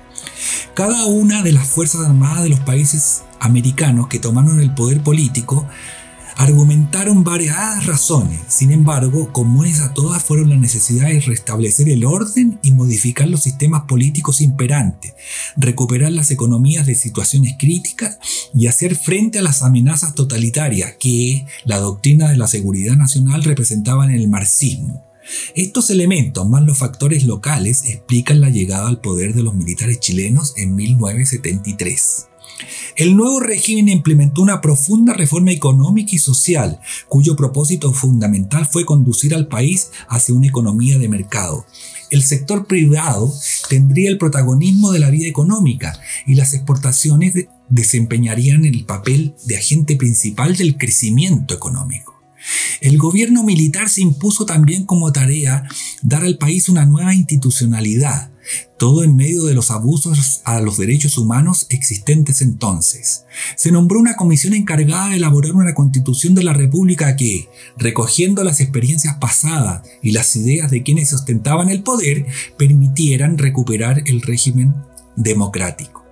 Cada 0.74 1.06
una 1.06 1.42
de 1.42 1.52
las 1.52 1.66
Fuerzas 1.66 2.02
Armadas 2.02 2.42
de 2.42 2.50
los 2.50 2.60
países 2.60 3.22
americanos 3.40 4.08
que 4.08 4.18
tomaron 4.18 4.60
el 4.60 4.74
poder 4.74 5.02
político 5.02 5.66
Argumentaron 6.38 7.24
varias 7.24 7.86
razones, 7.86 8.40
sin 8.48 8.70
embargo, 8.70 9.32
comunes 9.32 9.80
a 9.80 9.94
todas 9.94 10.22
fueron 10.22 10.50
la 10.50 10.56
necesidad 10.56 11.08
de 11.08 11.20
restablecer 11.20 11.88
el 11.88 12.04
orden 12.04 12.58
y 12.62 12.72
modificar 12.72 13.26
los 13.26 13.40
sistemas 13.40 13.84
políticos 13.84 14.42
imperantes, 14.42 15.14
recuperar 15.56 16.12
las 16.12 16.30
economías 16.30 16.84
de 16.84 16.94
situaciones 16.94 17.54
críticas 17.58 18.18
y 18.52 18.66
hacer 18.66 18.96
frente 18.96 19.38
a 19.38 19.42
las 19.42 19.62
amenazas 19.62 20.14
totalitarias 20.14 20.96
que 21.00 21.46
la 21.64 21.78
doctrina 21.78 22.28
de 22.28 22.36
la 22.36 22.48
seguridad 22.48 22.96
nacional 22.96 23.42
representaba 23.42 24.04
en 24.04 24.10
el 24.10 24.28
marxismo. 24.28 25.06
Estos 25.54 25.90
elementos, 25.90 26.48
más 26.48 26.62
los 26.62 26.78
factores 26.78 27.24
locales, 27.24 27.84
explican 27.86 28.40
la 28.40 28.50
llegada 28.50 28.88
al 28.88 29.00
poder 29.00 29.34
de 29.34 29.42
los 29.42 29.54
militares 29.54 30.00
chilenos 30.00 30.54
en 30.56 30.74
1973. 30.74 32.28
El 32.96 33.16
nuevo 33.16 33.40
régimen 33.40 33.88
implementó 33.88 34.40
una 34.40 34.60
profunda 34.60 35.12
reforma 35.12 35.52
económica 35.52 36.12
y 36.14 36.18
social, 36.18 36.80
cuyo 37.08 37.36
propósito 37.36 37.92
fundamental 37.92 38.66
fue 38.66 38.86
conducir 38.86 39.34
al 39.34 39.48
país 39.48 39.90
hacia 40.08 40.34
una 40.34 40.46
economía 40.46 40.98
de 40.98 41.08
mercado. 41.08 41.66
El 42.10 42.22
sector 42.22 42.66
privado 42.66 43.34
tendría 43.68 44.08
el 44.08 44.16
protagonismo 44.16 44.92
de 44.92 45.00
la 45.00 45.10
vida 45.10 45.26
económica 45.26 46.00
y 46.26 46.36
las 46.36 46.54
exportaciones 46.54 47.34
desempeñarían 47.68 48.64
el 48.64 48.84
papel 48.84 49.34
de 49.44 49.56
agente 49.56 49.96
principal 49.96 50.56
del 50.56 50.78
crecimiento 50.78 51.54
económico. 51.54 52.15
El 52.80 52.98
gobierno 52.98 53.42
militar 53.42 53.88
se 53.88 54.02
impuso 54.02 54.46
también 54.46 54.84
como 54.84 55.12
tarea 55.12 55.64
dar 56.02 56.22
al 56.22 56.38
país 56.38 56.68
una 56.68 56.86
nueva 56.86 57.14
institucionalidad, 57.14 58.30
todo 58.78 59.02
en 59.02 59.16
medio 59.16 59.44
de 59.44 59.54
los 59.54 59.70
abusos 59.70 60.42
a 60.44 60.60
los 60.60 60.76
derechos 60.76 61.18
humanos 61.18 61.66
existentes 61.70 62.42
entonces. 62.42 63.24
Se 63.56 63.72
nombró 63.72 63.98
una 63.98 64.16
comisión 64.16 64.54
encargada 64.54 65.10
de 65.10 65.16
elaborar 65.16 65.52
una 65.52 65.74
constitución 65.74 66.34
de 66.34 66.44
la 66.44 66.52
República 66.52 67.16
que, 67.16 67.48
recogiendo 67.76 68.44
las 68.44 68.60
experiencias 68.60 69.16
pasadas 69.16 69.82
y 70.02 70.12
las 70.12 70.36
ideas 70.36 70.70
de 70.70 70.82
quienes 70.82 71.12
ostentaban 71.12 71.70
el 71.70 71.82
poder, 71.82 72.26
permitieran 72.56 73.38
recuperar 73.38 74.02
el 74.06 74.22
régimen 74.22 74.74
democrático. 75.16 76.05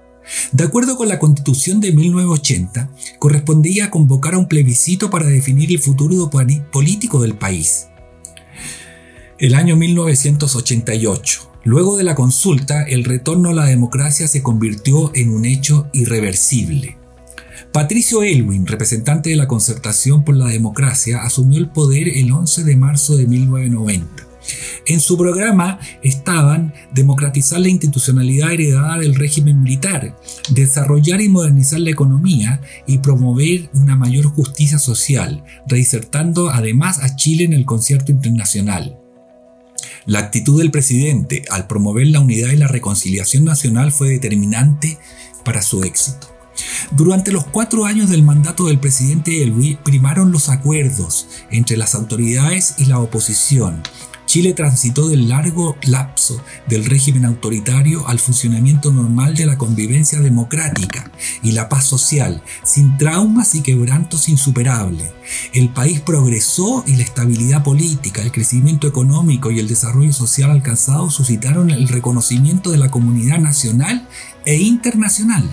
De 0.52 0.64
acuerdo 0.64 0.96
con 0.96 1.08
la 1.08 1.18
Constitución 1.18 1.80
de 1.80 1.92
1980, 1.92 2.90
correspondía 3.18 3.90
convocar 3.90 4.34
a 4.34 4.38
un 4.38 4.48
plebiscito 4.48 5.10
para 5.10 5.26
definir 5.26 5.70
el 5.70 5.78
futuro 5.78 6.30
político 6.70 7.20
del 7.20 7.34
país. 7.34 7.88
El 9.38 9.54
año 9.54 9.76
1988. 9.76 11.50
Luego 11.64 11.96
de 11.96 12.04
la 12.04 12.14
consulta, 12.14 12.82
el 12.82 13.04
retorno 13.04 13.48
a 13.50 13.54
la 13.54 13.64
democracia 13.64 14.28
se 14.28 14.42
convirtió 14.42 15.10
en 15.14 15.30
un 15.30 15.44
hecho 15.44 15.88
irreversible. 15.92 16.98
Patricio 17.72 18.22
Elwin, 18.22 18.66
representante 18.66 19.30
de 19.30 19.36
la 19.36 19.48
Concertación 19.48 20.24
por 20.24 20.36
la 20.36 20.46
Democracia, 20.46 21.22
asumió 21.22 21.58
el 21.58 21.70
poder 21.70 22.08
el 22.08 22.30
11 22.30 22.64
de 22.64 22.76
marzo 22.76 23.16
de 23.16 23.26
1990. 23.26 24.23
En 24.86 25.00
su 25.00 25.16
programa 25.16 25.78
estaban 26.02 26.74
democratizar 26.92 27.60
la 27.60 27.68
institucionalidad 27.68 28.52
heredada 28.52 28.98
del 28.98 29.14
régimen 29.14 29.62
militar, 29.62 30.16
desarrollar 30.50 31.20
y 31.20 31.28
modernizar 31.28 31.80
la 31.80 31.90
economía 31.90 32.60
y 32.86 32.98
promover 32.98 33.70
una 33.72 33.96
mayor 33.96 34.26
justicia 34.26 34.78
social, 34.78 35.42
reinsertando 35.66 36.50
además 36.50 36.98
a 37.02 37.16
Chile 37.16 37.44
en 37.44 37.52
el 37.52 37.64
concierto 37.64 38.12
internacional. 38.12 38.98
La 40.06 40.18
actitud 40.18 40.58
del 40.58 40.70
presidente 40.70 41.44
al 41.50 41.66
promover 41.66 42.06
la 42.08 42.20
unidad 42.20 42.52
y 42.52 42.56
la 42.56 42.68
reconciliación 42.68 43.44
nacional 43.44 43.90
fue 43.90 44.10
determinante 44.10 44.98
para 45.44 45.62
su 45.62 45.82
éxito. 45.82 46.28
Durante 46.92 47.32
los 47.32 47.44
cuatro 47.46 47.84
años 47.84 48.10
del 48.10 48.22
mandato 48.22 48.66
del 48.66 48.78
presidente 48.78 49.42
Elwi 49.42 49.78
primaron 49.82 50.30
los 50.30 50.48
acuerdos 50.48 51.26
entre 51.50 51.76
las 51.76 51.94
autoridades 51.94 52.74
y 52.78 52.84
la 52.84 52.98
oposición, 52.98 53.82
Chile 54.26 54.52
transitó 54.52 55.08
del 55.08 55.28
largo 55.28 55.76
lapso 55.82 56.40
del 56.66 56.84
régimen 56.86 57.24
autoritario 57.24 58.08
al 58.08 58.18
funcionamiento 58.18 58.92
normal 58.92 59.34
de 59.34 59.46
la 59.46 59.58
convivencia 59.58 60.20
democrática 60.20 61.10
y 61.42 61.52
la 61.52 61.68
paz 61.68 61.84
social, 61.84 62.42
sin 62.64 62.96
traumas 62.96 63.54
y 63.54 63.60
quebrantos 63.60 64.28
insuperables. 64.28 65.10
El 65.52 65.68
país 65.68 66.00
progresó 66.00 66.84
y 66.86 66.96
la 66.96 67.04
estabilidad 67.04 67.62
política, 67.62 68.22
el 68.22 68.32
crecimiento 68.32 68.88
económico 68.88 69.50
y 69.50 69.60
el 69.60 69.68
desarrollo 69.68 70.12
social 70.12 70.50
alcanzado 70.50 71.10
suscitaron 71.10 71.70
el 71.70 71.88
reconocimiento 71.88 72.70
de 72.70 72.78
la 72.78 72.90
comunidad 72.90 73.38
nacional 73.38 74.08
e 74.44 74.56
internacional. 74.56 75.48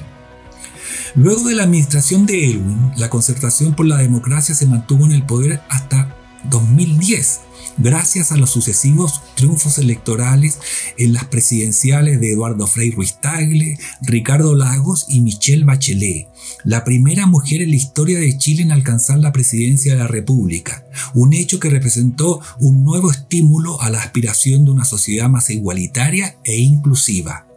Luego 1.14 1.44
de 1.44 1.56
la 1.56 1.64
administración 1.64 2.26
de 2.26 2.52
Elwin, 2.52 2.94
la 2.96 3.10
concertación 3.10 3.76
por 3.76 3.86
la 3.86 3.98
democracia 3.98 4.56
se 4.56 4.66
mantuvo 4.66 5.06
en 5.06 5.12
el 5.12 5.26
poder 5.26 5.62
hasta 5.70 6.16
2010 6.50 7.51
gracias 7.78 8.32
a 8.32 8.38
los 8.38 8.50
sucesivos 8.50 9.22
triunfos 9.36 9.78
electorales 9.78 10.60
en 10.98 11.14
las 11.14 11.26
presidenciales 11.26 12.20
de 12.20 12.32
Eduardo 12.32 12.68
Frei 12.68 12.92
Ruiz 12.92 13.20
Tagle, 13.22 13.78
Ricardo 14.02 14.56
Lagos 14.56 15.06
y 15.08 15.22
Michelle 15.22 15.66
Bachelet, 15.66 16.28
la 16.64 16.84
primera 16.84 17.26
mujer 17.26 17.62
en 17.62 17.70
la 17.70 17.76
historia 17.76 18.20
de 18.20 18.38
Chile 18.38 18.64
en 18.64 18.72
alcanzar 18.72 19.20
la 19.20 19.32
presidencia 19.32 19.94
de 19.94 20.00
la 20.00 20.08
República, 20.08 20.86
un 21.14 21.34
hecho 21.34 21.60
que 21.60 21.70
representó 21.70 22.42
un 22.60 22.84
nuevo 22.84 23.12
estímulo 23.12 23.82
a 23.82 23.90
la 23.90 24.00
aspiración 24.00 24.66
de 24.66 24.72
una 24.72 24.86
sociedad 24.86 25.30
más 25.30 25.50
igualitaria 25.50 26.38
e 26.44 26.58
inclusiva. 26.58 27.48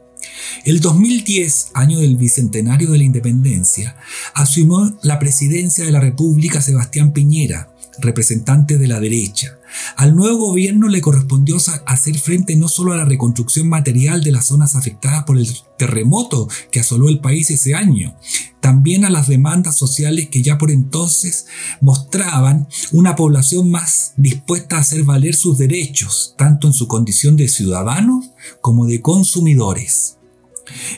El 0.64 0.80
2010, 0.80 1.72
año 1.74 1.98
del 2.00 2.16
bicentenario 2.16 2.90
de 2.90 2.98
la 2.98 3.04
independencia, 3.04 3.96
asumió 4.34 4.96
la 5.02 5.18
presidencia 5.18 5.84
de 5.84 5.92
la 5.92 6.00
República 6.00 6.60
Sebastián 6.60 7.12
Piñera, 7.12 7.73
representante 8.00 8.78
de 8.78 8.88
la 8.88 9.00
derecha. 9.00 9.58
Al 9.96 10.14
nuevo 10.14 10.48
gobierno 10.48 10.88
le 10.88 11.00
correspondió 11.00 11.56
hacer 11.86 12.18
frente 12.18 12.56
no 12.56 12.68
solo 12.68 12.92
a 12.92 12.96
la 12.96 13.04
reconstrucción 13.04 13.68
material 13.68 14.22
de 14.22 14.32
las 14.32 14.46
zonas 14.46 14.76
afectadas 14.76 15.24
por 15.24 15.38
el 15.38 15.48
terremoto 15.78 16.48
que 16.70 16.80
asoló 16.80 17.08
el 17.08 17.20
país 17.20 17.50
ese 17.50 17.74
año, 17.74 18.16
también 18.60 19.04
a 19.04 19.10
las 19.10 19.28
demandas 19.28 19.76
sociales 19.76 20.28
que 20.28 20.42
ya 20.42 20.58
por 20.58 20.70
entonces 20.70 21.46
mostraban 21.80 22.68
una 22.92 23.16
población 23.16 23.70
más 23.70 24.12
dispuesta 24.16 24.76
a 24.76 24.80
hacer 24.80 25.02
valer 25.04 25.34
sus 25.34 25.58
derechos, 25.58 26.34
tanto 26.38 26.68
en 26.68 26.72
su 26.72 26.88
condición 26.88 27.36
de 27.36 27.48
ciudadanos 27.48 28.30
como 28.60 28.86
de 28.86 29.02
consumidores. 29.02 30.18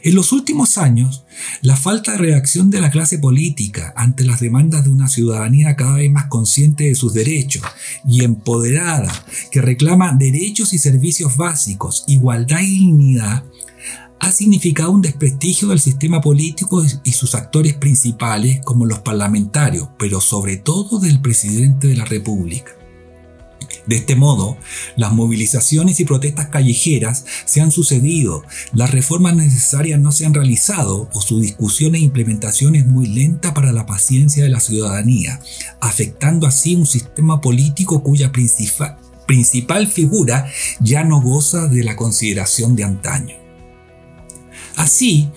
En 0.03 0.15
los 0.15 0.33
últimos 0.33 0.79
años, 0.79 1.25
la 1.61 1.77
falta 1.77 2.13
de 2.13 2.19
reacción 2.19 2.71
de 2.71 2.81
la 2.81 2.91
clase 2.91 3.19
política 3.19 3.93
ante 3.97 4.25
las 4.25 4.41
demandas 4.41 4.85
de 4.85 4.91
una 4.91 5.09
ciudadanía 5.09 5.77
cada 5.77 5.97
vez 5.97 6.11
más 6.11 6.27
consciente 6.27 6.85
de 6.85 6.95
sus 6.95 7.13
derechos 7.13 7.63
y 8.07 8.25
empoderada, 8.25 9.13
que 9.51 9.61
reclama 9.61 10.15
derechos 10.17 10.73
y 10.73 10.79
servicios 10.79 11.37
básicos, 11.37 12.05
igualdad 12.07 12.61
y 12.61 12.79
dignidad, 12.79 13.45
ha 14.19 14.33
significado 14.33 14.93
un 14.93 15.03
desprestigio 15.03 15.69
del 15.69 15.81
sistema 15.81 16.21
político 16.21 16.83
y 17.05 17.13
sus 17.13 17.35
actores 17.35 17.75
principales 17.75 18.61
como 18.65 18.87
los 18.87 19.01
parlamentarios, 19.01 19.89
pero 19.99 20.21
sobre 20.21 20.57
todo 20.57 20.99
del 20.99 21.21
presidente 21.21 21.89
de 21.89 21.97
la 21.97 22.05
República. 22.05 22.73
De 23.87 23.97
este 23.97 24.17
modo, 24.17 24.59
las 24.97 25.13
movilizaciones 25.13 26.01
y 26.01 26.05
protestas 26.05 26.49
callejeras 26.49 27.25
se 27.45 27.61
han 27.61 27.71
sucedido, 27.71 28.43
las 28.73 28.91
reformas 28.91 29.37
necesarias 29.37 30.01
no 30.01 30.13
se 30.13 30.27
han 30.27 30.35
realizado 30.35 31.09
o 31.13 31.21
su 31.21 31.41
discusión 31.41 31.95
e 31.95 32.01
implementación 32.01 32.75
es 32.75 32.87
muy 32.87 33.07
lenta 33.07 33.55
para 33.55 33.73
la 33.73 33.87
paciencia 33.87 34.43
de 34.43 34.51
la 34.51 34.61
ciudadanía, 34.61 35.41
afectando 35.81 36.47
así 36.47 36.75
un 36.75 36.87
sistema 36.87 37.41
político 37.41 38.03
cuya 38.03 38.33
principal, 38.33 38.99
principal 39.27 39.87
figura 39.87 40.51
ya 40.81 41.05
no 41.05 41.21
goza 41.21 41.69
de 41.69 41.85
la 41.85 41.97
consideración 41.97 42.75
de 42.77 42.85
antaño. 42.85 43.37
Así, 44.77 45.31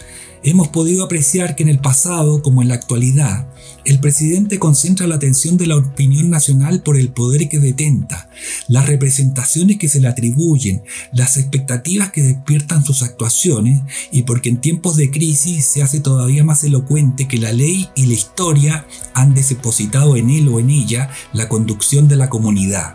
hemos 0.44 0.70
podido 0.70 1.04
apreciar 1.04 1.56
que 1.56 1.64
en 1.64 1.70
el 1.70 1.80
pasado 1.80 2.42
como 2.42 2.62
en 2.62 2.70
la 2.70 2.76
actualidad, 2.76 3.48
el 3.89 3.99
presidente 3.99 4.60
concentra 4.60 5.08
la 5.08 5.15
atención 5.15 5.58
de 5.58 5.65
la 5.65 5.75
opinión 5.75 6.30
nacional 6.30 6.84
por 6.84 6.95
el 6.95 7.10
poder 7.10 7.49
que 7.49 7.58
detenta, 7.58 8.30
las 8.67 8.86
representaciones 8.86 9.80
que 9.80 9.89
se 9.89 9.99
le 9.99 10.08
atribuyen, 10.08 10.84
las 11.12 11.38
expectativas 11.38 12.12
que 12.12 12.21
despiertan 12.21 12.86
sus 12.86 13.02
actuaciones 13.02 13.82
y 14.12 14.23
porque 14.23 14.49
en 14.49 14.62
tiempos 14.62 14.95
de 14.95 15.10
crisis 15.10 15.65
se 15.65 15.82
hace 15.82 16.02
todavía 16.02 16.43
más 16.43 16.63
elocuente 16.63 17.28
que 17.28 17.39
la 17.39 17.52
ley 17.52 17.89
y 17.95 18.06
la 18.06 18.13
historia 18.13 18.86
han 19.15 19.34
depositado 19.34 20.15
en 20.17 20.30
él 20.30 20.47
o 20.49 20.60
en 20.60 20.69
ella 20.69 21.10
la 21.34 21.49
conducción 21.49 22.08
de 22.08 22.15
la 22.15 22.30
comunidad. 22.30 22.93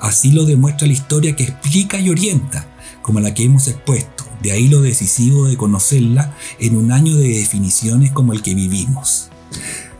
Así 0.00 0.32
lo 0.32 0.46
demuestra 0.46 0.86
la 0.86 0.94
historia 0.94 1.36
que 1.36 1.44
explica 1.44 2.00
y 2.00 2.08
orienta, 2.08 2.66
como 3.02 3.20
la 3.20 3.34
que 3.34 3.44
hemos 3.44 3.68
expuesto. 3.68 4.24
De 4.42 4.52
ahí 4.52 4.68
lo 4.68 4.80
decisivo 4.80 5.48
de 5.48 5.58
conocerla 5.58 6.34
en 6.60 6.78
un 6.78 6.92
año 6.92 7.14
de 7.14 7.28
definiciones 7.28 8.10
como 8.10 8.32
el 8.32 8.40
que 8.40 8.54
vivimos. 8.54 9.28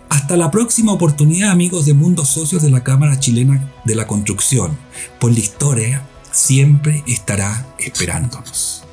Hasta 0.09 0.37
la 0.37 0.51
próxima 0.51 0.93
oportunidad 0.93 1.51
amigos 1.51 1.87
de 1.87 1.95
Mundos 1.95 2.29
Socios 2.29 2.63
de 2.63 2.71
la 2.71 2.83
Cámara 2.85 3.19
Chilena 3.19 3.73
de 3.85 3.95
la 3.95 4.07
Construcción, 4.07 4.77
pues 5.19 5.35
la 5.35 5.41
historia 5.41 6.07
siempre 6.31 7.03
estará 7.07 7.67
esperándonos. 7.79 8.84